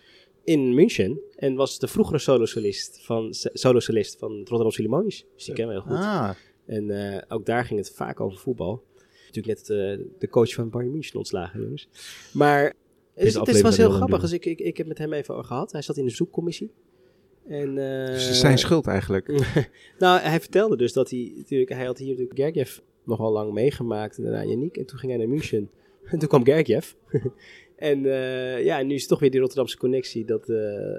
in 0.45 0.75
München. 0.75 1.21
En 1.37 1.55
was 1.55 1.79
de 1.79 1.89
vroegere 1.89 2.19
solosolist 2.19 3.01
van, 3.05 3.29
solosolist 3.53 4.19
van 4.19 4.31
het 4.31 4.39
Rotterdam 4.49 4.71
Philharmonisch. 4.73 5.25
Dus 5.35 5.45
die 5.45 5.55
kennen 5.55 5.75
we 5.77 5.83
heel 5.83 5.91
goed. 5.97 6.05
Ah, 6.05 6.31
En 6.67 7.25
ook 7.29 7.47
daar 7.47 7.65
ging 7.65 7.79
het 7.81 7.91
vaak 7.95 8.21
over 8.21 8.39
voetbal. 8.39 8.83
Natuurlijk 9.27 9.59
net 9.59 9.67
de 10.19 10.29
coach 10.31 10.55
van 10.55 10.71
Bayern 10.71 10.93
München 10.93 11.17
ontslagen, 11.17 11.61
jongens. 11.63 11.89
Maar 12.33 12.63
het, 12.63 12.75
is- 13.27 13.35
het 13.35 13.61
was 13.63 13.77
heel 13.77 13.91
grappig. 13.97 14.21
Dus 14.21 14.33
ik, 14.33 14.45
ik, 14.45 14.61
ik 14.61 14.77
heb 14.77 14.87
met 14.87 14.99
hem 14.99 15.13
even 15.13 15.45
gehad. 15.45 15.73
Hij 15.73 15.83
zat 15.83 15.97
in 15.97 16.05
de 16.05 16.11
zoekcommissie. 16.11 16.71
En, 17.49 17.75
Dus 17.75 18.23
het 18.23 18.31
is 18.33 18.41
zijn 18.41 18.59
schuld 18.59 18.87
eigenlijk. 18.87 19.27
nou, 19.99 20.21
hij 20.21 20.41
vertelde 20.41 20.77
dus 20.77 20.93
dat 20.93 21.11
hij 21.11 21.33
natuurlijk, 21.37 21.71
hij 21.71 21.85
had 21.85 21.99
hier 21.99 22.09
natuurlijk 22.09 22.39
Gergiev 22.41 22.79
nogal 23.05 23.33
lang 23.33 23.53
meegemaakt 23.53 24.17
en 24.17 24.23
daarna 24.23 24.45
Yannick. 24.45 24.77
En 24.77 24.87
toen 24.87 24.99
ging 24.99 25.13
hij 25.13 25.21
naar 25.21 25.31
München. 25.31 25.71
En 26.05 26.19
toen 26.19 26.29
kwam 26.29 26.45
Gergiev. 26.45 26.93
en 27.77 28.05
eh, 28.05 28.65
ja, 28.65 28.79
en 28.79 28.87
nu 28.87 28.95
is 28.95 29.01
het 29.01 29.09
toch 29.09 29.21
weer 29.21 29.31
die 29.31 29.41
Rotterdamse 29.41 29.77
connectie, 29.77 30.25
dat 30.25 30.49
eh 30.49 30.59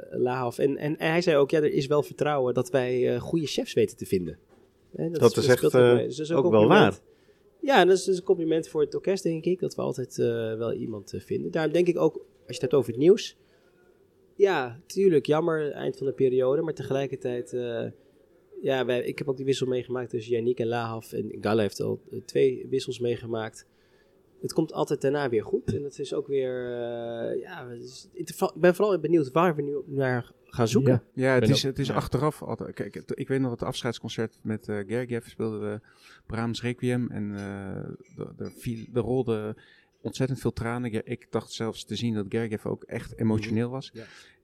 Laaf. 0.09 0.57
En, 0.57 0.77
en 0.77 0.95
hij 0.97 1.21
zei 1.21 1.37
ook, 1.37 1.51
ja, 1.51 1.57
er 1.57 1.73
is 1.73 1.87
wel 1.87 2.03
vertrouwen 2.03 2.53
dat 2.53 2.69
wij 2.69 3.13
eh, 3.13 3.21
goede 3.21 3.45
chefs 3.45 3.73
weten 3.73 3.97
te 3.97 4.05
vinden. 4.05 4.37
Hè, 4.95 5.09
Dat 5.09 5.37
is 5.37 5.47
echt, 5.47 5.73
mee. 5.73 6.07
Dus 6.07 6.15
dat 6.17 6.25
is 6.25 6.31
ook 6.31 6.51
wel 6.51 6.67
waar. 6.67 6.99
Ja, 7.59 7.79
en 7.79 7.87
dat 7.87 7.97
is 7.97 8.03
dus 8.03 8.17
een 8.17 8.23
compliment 8.23 8.67
voor 8.67 8.81
het 8.81 8.95
orkest, 8.95 9.23
denk 9.23 9.45
ik, 9.45 9.59
dat 9.59 9.75
we 9.75 9.81
altijd 9.81 10.15
wel 10.57 10.73
iemand 10.73 11.13
vinden. 11.17 11.51
Daarom 11.51 11.73
denk 11.73 11.87
ik 11.87 11.99
ook, 11.99 12.13
als 12.15 12.23
je 12.45 12.53
het 12.53 12.61
hebt 12.61 12.73
over 12.73 12.91
het 12.91 12.99
nieuws. 12.99 13.37
Ja, 14.35 14.79
tuurlijk, 14.85 15.25
jammer, 15.25 15.71
eind 15.71 15.97
van 15.97 16.07
de 16.07 16.13
periode, 16.13 16.61
maar 16.61 16.73
tegelijkertijd... 16.73 17.53
ja, 18.61 18.85
wij, 18.85 19.03
ik 19.03 19.17
heb 19.17 19.27
ook 19.29 19.37
die 19.37 19.45
wissel 19.45 19.67
meegemaakt 19.67 20.09
tussen 20.09 20.33
Yannick 20.33 20.59
en 20.59 20.67
Lahaf. 20.67 21.13
En 21.13 21.31
Gala 21.41 21.61
heeft 21.61 21.79
al 21.81 22.01
eh, 22.11 22.19
twee 22.25 22.67
wissels 22.69 22.99
meegemaakt. 22.99 23.65
Het 24.41 24.53
komt 24.53 24.73
altijd 24.73 25.01
daarna 25.01 25.29
weer 25.29 25.43
goed. 25.43 25.73
En 25.73 25.83
het 25.83 25.99
is 25.99 26.13
ook 26.13 26.27
weer... 26.27 26.65
eh, 26.65 27.39
ja, 27.41 27.67
ik 28.13 28.29
ben 28.55 28.75
vooral 28.75 28.99
benieuwd 28.99 29.31
waar 29.31 29.55
we 29.55 29.61
nu 29.61 29.75
naar 29.85 30.31
gaan 30.45 30.67
zoeken. 30.67 31.03
Ja. 31.13 31.23
Ja, 31.27 31.31
het 31.33 31.39
Ben 31.43 31.49
is, 31.49 31.63
het 31.63 31.79
is 31.79 31.87
ja. 31.87 31.93
achteraf 31.93 32.41
altijd. 32.43 32.73
Kijk, 32.75 32.93
het- 32.93 33.11
ik 33.19 33.27
weet 33.27 33.39
nog 33.39 33.51
het 33.51 33.63
afscheidsconcert 33.63 34.37
met 34.41 34.67
eh 34.67 34.77
Gergiev 34.87 35.27
speelden 35.27 35.61
we 35.61 35.79
Brahms 36.27 36.61
Requiem 36.61 37.09
en 37.11 37.35
eh 37.35 37.89
de, 38.15 38.27
de, 38.37 38.51
viel, 38.57 38.85
er 38.93 39.01
rolde 39.01 39.55
ontzettend 40.01 40.39
veel 40.39 40.53
tranen. 40.53 40.91
Ja, 40.91 41.01
Ik 41.03 41.27
dacht 41.29 41.51
zelfs 41.51 41.83
te 41.85 41.95
zien 41.95 42.13
dat 42.13 42.25
Gergiev 42.29 42.65
ook 42.65 42.83
echt 42.83 43.17
emotioneel 43.19 43.69
was. 43.69 43.91
Ja. 43.93 44.03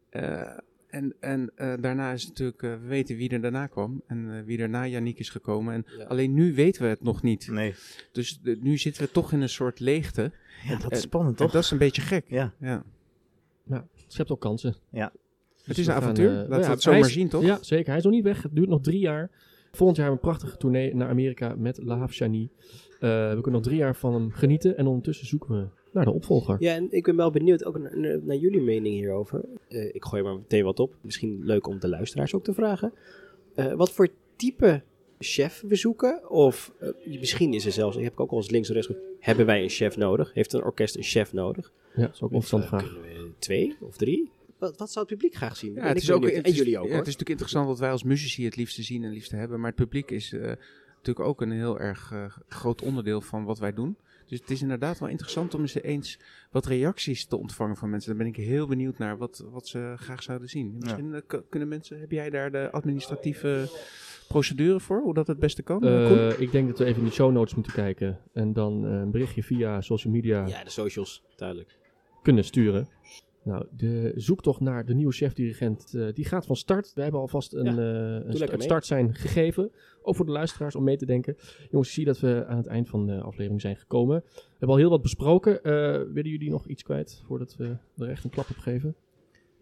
Eh, 0.10 0.58
en 0.88 1.16
en 1.20 1.52
eh, 1.56 1.74
daarna 1.80 2.12
is 2.12 2.20
het 2.22 2.30
natuurlijk, 2.30 2.64
eh, 2.64 2.72
we 2.72 2.88
weten 2.88 3.16
wie 3.16 3.30
er 3.30 3.42
daarna 3.42 3.68
kwam 3.68 4.02
en 4.08 4.38
eh, 4.38 4.44
wie 4.46 4.58
er 4.58 4.70
na 4.70 4.88
Yannick 4.88 5.20
is 5.20 5.30
gekomen. 5.30 5.74
En 5.74 5.86
Ja. 5.98 6.04
alleen 6.06 6.34
nu 6.34 6.54
weten 6.56 6.82
we 6.82 6.88
het 6.88 7.04
nog 7.04 7.22
niet. 7.22 7.48
nee. 7.52 7.74
Dus 8.12 8.40
de- 8.42 8.58
nu 8.62 8.78
zitten 8.78 9.04
we 9.04 9.12
toch 9.12 9.32
in 9.34 9.42
een 9.42 9.50
soort 9.50 9.80
leegte. 9.80 10.32
Ja, 10.68 10.78
dat 10.78 10.92
En- 10.92 10.98
is 10.98 11.02
spannend, 11.02 11.38
En 11.40 11.44
toch? 11.44 11.54
dat 11.54 11.64
is 11.64 11.72
een 11.72 11.78
beetje 11.78 12.02
gek. 12.02 12.26
Ja. 12.28 12.54
Ja. 12.60 12.84
Het 13.68 13.86
schept 14.08 14.32
ook 14.32 14.42
kansen. 14.42 14.76
Ja. 14.90 15.12
Dus 15.14 15.66
Het 15.66 15.78
is 15.78 15.86
we 15.86 15.92
een 15.92 15.98
gaan, 15.98 16.02
avontuur. 16.10 16.32
Laten 16.32 16.50
we 16.50 16.62
ja, 16.62 16.70
het 16.70 16.82
zo 16.82 16.92
maar 16.92 17.06
zien, 17.10 17.30
toch? 17.30 17.44
Ja, 17.44 17.58
zeker. 17.62 17.88
Hij 17.88 17.98
is 17.98 18.04
nog 18.04 18.14
niet 18.14 18.24
weg. 18.24 18.44
Het 18.44 18.56
duurt 18.56 18.70
nog 18.70 18.82
drie 18.82 19.00
jaar. 19.00 19.30
Volgend 19.72 19.98
jaar 19.98 20.12
een 20.12 20.20
prachtige 20.20 20.58
tournee 20.58 20.96
naar 20.96 21.10
Amerika 21.10 21.56
met 21.58 21.78
La. 21.84 21.96
Eh, 22.02 22.10
we 22.10 23.30
kunnen 23.32 23.52
nog 23.52 23.62
drie 23.64 23.78
jaar 23.78 23.96
van 23.96 24.14
hem 24.14 24.32
genieten. 24.32 24.78
En 24.78 24.88
ondertussen 24.88 25.28
zoeken 25.28 25.56
we 25.62 25.68
naar 25.92 26.06
de 26.06 26.12
opvolger. 26.12 26.56
Ja, 26.60 26.74
en 26.76 26.88
ik 26.92 27.04
ben 27.04 27.16
wel 27.16 27.32
benieuwd 27.32 27.66
ook 27.66 27.78
naar, 27.80 27.98
naar- 28.00 28.20
naar 28.24 28.36
jullie 28.36 28.62
mening 28.62 28.96
hierover. 28.96 29.42
Eh, 29.68 29.96
ik 29.96 30.06
gooi 30.06 30.24
maar 30.24 30.36
meteen 30.36 30.64
wat 30.64 30.80
op. 30.80 30.94
Misschien 31.02 31.42
leuk 31.44 31.68
om 31.68 31.80
de 31.80 31.88
luisteraars 31.90 32.34
ook 32.34 32.44
te 32.44 32.54
vragen. 32.54 32.94
Eh, 33.56 33.74
wat 33.74 33.92
voor 33.92 34.08
type 34.36 34.84
chef 35.20 35.64
we 35.68 35.76
zoeken? 35.76 36.30
Of 36.30 36.74
eh, 36.80 36.90
misschien 37.20 37.54
is 37.54 37.66
er 37.66 37.72
zelfs, 37.72 37.98
ik 37.98 38.04
heb 38.04 38.20
ook 38.20 38.32
al 38.32 38.38
eens 38.38 38.50
links 38.50 38.68
en 38.68 38.74
rechts 38.74 38.92
hebben 39.20 39.46
wij 39.46 39.64
een 39.64 39.70
chef 39.70 39.98
nodig? 39.98 40.34
Heeft 40.34 40.54
een 40.54 40.64
orkest 40.64 40.96
een 40.96 41.04
chef 41.04 41.34
nodig? 41.34 41.72
Ja, 41.96 42.02
dat 42.02 42.14
is 42.14 42.22
ook 42.22 42.32
een 42.32 42.42
vraag. 42.44 42.94
we 42.94 43.32
twee 43.40 43.76
of 43.82 43.98
drie? 43.98 44.32
Wat, 44.58 44.78
wat 44.78 44.92
zou 44.92 45.06
het 45.06 45.16
publiek 45.16 45.36
graag 45.36 45.58
zien? 45.58 45.70
Ja, 45.70 45.76
Ben 45.76 45.88
het 45.88 45.98
ik 45.98 46.04
is 46.04 46.12
ook, 46.12 46.26
en 46.26 46.52
jullie 46.52 46.78
ook 46.78 46.84
ja, 46.84 46.90
hoor. 46.90 46.98
Het 47.00 47.08
is 47.08 47.14
natuurlijk 47.18 47.30
interessant 47.30 47.68
wat 47.68 47.80
wij 47.80 47.92
als 47.92 48.04
muzici 48.04 48.46
het 48.46 48.56
liefste 48.56 48.84
zien 48.84 49.04
en 49.04 49.12
liefste 49.12 49.36
hebben. 49.36 49.60
Maar 49.60 49.70
het 49.70 49.80
publiek 49.80 50.12
is 50.12 50.32
natuurlijk 50.96 51.28
ook 51.28 51.42
een 51.42 51.52
heel 51.52 51.80
erg 51.80 52.14
groot 52.48 52.82
onderdeel 52.82 53.22
van 53.22 53.44
wat 53.44 53.60
wij 53.60 53.74
doen. 53.74 53.98
Dus 54.28 54.40
het 54.40 54.50
is 54.50 54.62
inderdaad 54.62 55.00
wel 55.00 55.10
interessant 55.10 55.54
om 55.54 55.62
eens 55.62 55.82
eens 55.82 56.20
wat 56.52 56.66
reacties 56.66 57.26
te 57.26 57.38
ontvangen 57.38 57.76
van 57.78 57.90
mensen. 57.90 58.10
Daar 58.10 58.24
ben 58.24 58.34
ik 58.34 58.46
heel 58.46 58.68
benieuwd 58.68 58.98
naar 58.98 59.18
wat, 59.18 59.46
wat 59.52 59.68
ze 59.68 59.94
graag 59.98 60.24
zouden 60.24 60.50
zien. 60.50 60.76
Misschien 60.80 61.14
eh, 61.14 61.40
kunnen 61.50 61.68
mensen, 61.70 62.00
heb 62.00 62.12
jij 62.12 62.30
daar 62.30 62.52
de 62.52 62.72
administratieve 62.72 63.70
procedure 64.28 64.80
voor? 64.80 65.02
Hoe 65.02 65.14
dat 65.14 65.28
het 65.28 65.40
beste 65.40 65.64
kan? 65.64 65.84
Eh, 65.84 66.40
ik 66.40 66.52
denk 66.52 66.68
dat 66.68 66.78
we 66.78 66.86
even 66.86 67.00
in 67.00 67.08
de 67.08 67.14
show 67.14 67.32
notes 67.32 67.56
moeten 67.56 67.74
kijken. 67.74 68.20
En 68.34 68.54
dan 68.54 68.86
eh, 68.86 68.92
een 68.92 69.12
berichtje 69.12 69.44
via 69.44 69.82
social 69.82 70.14
media 70.14 70.48
Ja, 70.48 70.64
de 70.64 70.70
socials, 70.70 71.24
duidelijk. 71.36 71.78
kunnen 72.22 72.44
sturen. 72.44 72.88
Nou, 73.48 73.66
de 73.72 74.12
zoektocht 74.16 74.60
naar 74.60 74.86
de 74.86 74.94
nieuwe 74.94 75.14
chefdirigent, 75.14 75.94
eh 75.94 76.08
die 76.14 76.26
gaat 76.26 76.46
van 76.46 76.56
start. 76.56 76.92
We 76.94 77.02
hebben 77.02 77.20
alvast 77.20 77.54
een, 77.54 77.76
Ja, 77.76 78.22
mee. 78.38 78.62
start 78.62 78.86
zijn 78.86 79.16
gegeven. 79.16 79.72
Ook 80.02 80.16
voor 80.16 80.26
de 80.26 80.32
luisteraars 80.32 80.76
om 80.76 80.84
mee 80.84 80.98
te 80.98 81.06
denken. 81.06 81.36
Jongens, 81.70 81.90
ik 81.90 81.96
zie 81.96 82.06
dat 82.06 82.20
we 82.20 82.46
aan 82.48 82.58
het 82.58 82.68
eind 82.68 82.90
van 82.90 83.06
de 83.06 83.22
aflevering 83.22 83.62
zijn 83.62 83.76
gekomen. 83.76 84.24
We 84.26 84.42
hebben 84.50 84.70
al 84.70 84.76
heel 84.78 84.90
wat 84.90 85.02
besproken. 85.02 85.64
Eh, 85.64 85.72
willen 86.14 86.32
jullie 86.32 86.50
nog 86.50 86.68
iets 86.68 86.84
kwijt 86.84 87.24
voordat 87.26 87.56
we 87.56 87.76
er 87.98 88.10
echt 88.10 88.24
een 88.24 88.30
klap 88.30 88.50
op 88.50 88.58
geven? 88.58 88.96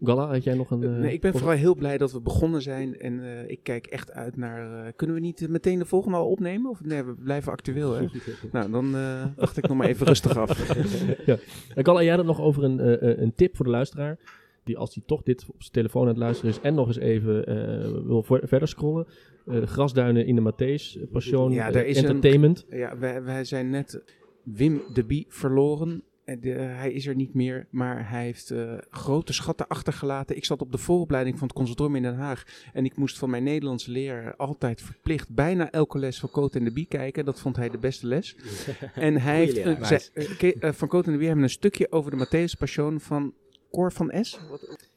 Gala, 0.02 0.26
had 0.26 0.44
jij 0.44 0.54
nog 0.54 0.70
een... 0.70 0.82
eh, 0.82 0.90
nee, 0.90 1.12
ik 1.12 1.20
ben 1.20 1.30
voor- 1.30 1.40
vooral 1.40 1.58
heel 1.58 1.74
blij 1.74 1.98
dat 1.98 2.12
we 2.12 2.20
begonnen 2.20 2.62
zijn. 2.62 2.98
En 2.98 3.20
eh, 3.24 3.48
ik 3.50 3.60
kijk 3.62 3.86
echt 3.86 4.12
uit 4.12 4.36
naar... 4.36 4.86
eh, 4.86 4.92
kunnen 4.96 5.16
we 5.16 5.22
niet 5.22 5.42
eh, 5.42 5.48
meteen 5.48 5.78
de 5.78 5.84
volgende 5.84 6.16
al 6.16 6.28
opnemen? 6.30 6.70
Of 6.70 6.84
nee, 6.84 7.02
we 7.02 7.14
blijven 7.14 7.52
actueel, 7.52 7.92
hè? 7.92 8.06
nou, 8.52 8.70
dan 8.70 8.94
eh, 8.96 9.24
wacht 9.36 9.56
ik 9.56 9.68
nog 9.68 9.76
maar 9.76 9.86
even 9.88 10.06
rustig 10.06 10.36
af. 10.38 10.74
ja. 11.26 11.36
En 11.74 11.84
Gala, 11.84 12.00
jij 12.00 12.08
had 12.10 12.18
het 12.18 12.26
nog 12.26 12.40
over 12.40 12.64
een, 12.64 12.80
eh, 12.80 13.10
eh, 13.10 13.18
een 13.18 13.34
tip 13.34 13.56
voor 13.56 13.64
de 13.64 13.70
luisteraar. 13.70 14.18
Die 14.64 14.76
als 14.78 14.94
hij 14.94 15.02
toch 15.06 15.22
dit 15.22 15.44
op 15.48 15.54
zijn 15.62 15.72
telefoon 15.72 16.02
aan 16.02 16.08
het 16.08 16.16
luisteren 16.16 16.50
is 16.50 16.60
en 16.60 16.74
nog 16.74 16.86
eens 16.86 16.98
even 16.98 17.46
eh, 17.46 17.90
wil 18.04 18.22
verder 18.28 18.68
scrollen. 18.68 19.06
Eh, 19.46 19.54
de 19.60 19.66
grasduinen 19.66 20.26
in 20.26 20.34
de 20.34 20.52
Matthäus, 20.52 21.00
eh, 21.00 21.06
Passion, 21.12 21.52
Ja, 21.52 21.66
eh, 21.66 21.72
daar 21.72 21.84
is 21.86 21.98
een- 21.98 22.04
Entertainment. 22.04 22.66
Ja, 22.70 22.98
wij, 22.98 23.22
wij 23.22 23.44
zijn 23.44 23.70
net 23.70 24.02
Wim 24.42 24.82
de 24.94 25.04
Bie 25.04 25.26
verloren. 25.28 26.02
En 26.26 26.40
de- 26.40 26.48
hij 26.50 26.92
is 26.92 27.06
er 27.06 27.14
niet 27.14 27.34
meer, 27.34 27.66
maar 27.70 28.10
hij 28.10 28.22
heeft 28.24 28.50
eh, 28.50 28.72
grote 28.90 29.32
schatten 29.32 29.66
achtergelaten. 29.68 30.36
Ik 30.36 30.44
zat 30.44 30.60
op 30.60 30.72
de 30.72 30.78
vooropleiding 30.78 31.38
van 31.38 31.46
het 31.46 31.56
conservatorium 31.56 31.96
in 31.96 32.02
Den 32.10 32.14
Haag. 32.20 32.42
En 32.72 32.84
ik 32.84 32.96
moest 32.96 33.18
van 33.18 33.30
mijn 33.30 33.42
Nederlandse 33.42 33.90
leraar 33.90 34.36
altijd 34.36 34.80
verplicht 34.82 35.34
bijna 35.34 35.70
elke 35.70 35.98
les 35.98 36.18
van 36.20 36.30
Cote 36.30 36.58
en 36.58 36.64
de 36.64 36.72
Bie 36.72 36.86
kijken. 36.86 37.24
Dat 37.24 37.40
vond 37.40 37.56
hij 37.56 37.68
de 37.68 37.78
beste 37.78 38.06
les. 38.06 38.36
En 38.94 39.16
hij 39.20 39.36
heeft, 39.36 39.54
leraar. 39.54 39.92
eh, 40.14 40.30
eh, 40.40 40.62
eh, 40.62 40.72
van 40.72 40.88
Cote 40.88 41.06
en 41.06 41.12
de 41.12 41.18
Bie 41.18 41.26
hebben 41.26 41.44
een 41.44 41.50
stukje 41.50 41.92
over 41.92 42.10
de 42.10 42.26
Matthäus 42.26 42.58
Passion 42.58 43.00
van 43.00 43.34
Cor 43.70 43.92
van 43.92 44.12
S. 44.20 44.38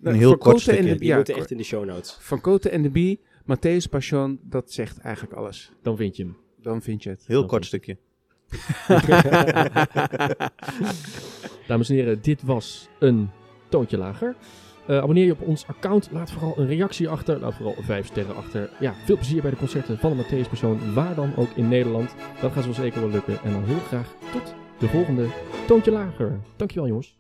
Een 0.02 0.16
heel 0.16 0.30
Van 0.30 0.38
kort 0.38 0.40
Cote 0.40 0.54
en 0.54 0.60
stukje. 0.78 0.84
de- 0.94 0.98
Die 1.00 1.08
ja, 1.08 1.16
moeten 1.16 1.34
Cor- 1.34 1.42
echt 1.44 1.52
in 1.52 1.58
de 1.58 1.64
show 1.64 1.86
notes. 1.86 2.18
Van 2.20 2.42
Cote 2.42 2.70
en 2.70 2.82
de 2.82 2.90
Bie, 2.90 3.20
Matthäus 3.44 3.90
Passion, 3.90 4.40
dat 4.44 4.72
zegt 4.72 4.98
eigenlijk 4.98 5.36
alles. 5.36 5.72
Dan 5.82 5.98
vind 5.98 6.16
je 6.18 6.24
hem. 6.24 6.38
Dan 6.62 6.82
vind 6.82 7.04
je 7.04 7.10
het. 7.10 7.24
Heel 7.28 7.46
kort 7.46 7.66
stukje. 7.66 7.98
Dames 11.68 11.90
en 11.90 11.96
heren, 11.96 12.22
dit 12.22 12.44
was 12.44 12.90
een 13.00 13.30
toontje 13.70 13.98
lager. 13.98 14.36
Eh, 14.90 14.98
abonneer 14.98 15.26
je 15.26 15.32
op 15.32 15.42
ons 15.42 15.68
account. 15.68 16.10
Laat 16.12 16.32
vooral 16.32 16.54
een 16.58 16.68
reactie 16.68 17.10
achter. 17.10 17.40
Laat 17.40 17.56
vooral 17.56 17.76
vijf 17.80 18.06
sterren 18.06 18.36
achter. 18.36 18.70
Ja, 18.80 18.94
veel 19.06 19.16
plezier 19.16 19.42
bij 19.42 19.52
de 19.52 19.58
concerten 19.58 20.00
van 20.00 20.18
de 20.18 20.24
Matthäus 20.24 20.50
Persoon. 20.50 20.94
Waar 20.94 21.16
dan 21.16 21.36
ook 21.36 21.50
in 21.56 21.68
Nederland. 21.68 22.16
Dat 22.42 22.52
gaat 22.52 22.64
zo 22.64 22.72
zeker 22.72 23.02
wel 23.02 23.10
lukken. 23.10 23.44
En 23.44 23.52
dan 23.52 23.64
heel 23.64 23.80
graag 23.80 24.14
tot 24.32 24.54
de 24.80 24.88
volgende 24.88 25.28
toontje 25.68 25.92
lager. 25.92 26.40
Dankjewel 26.56 26.88
jongens. 26.88 27.19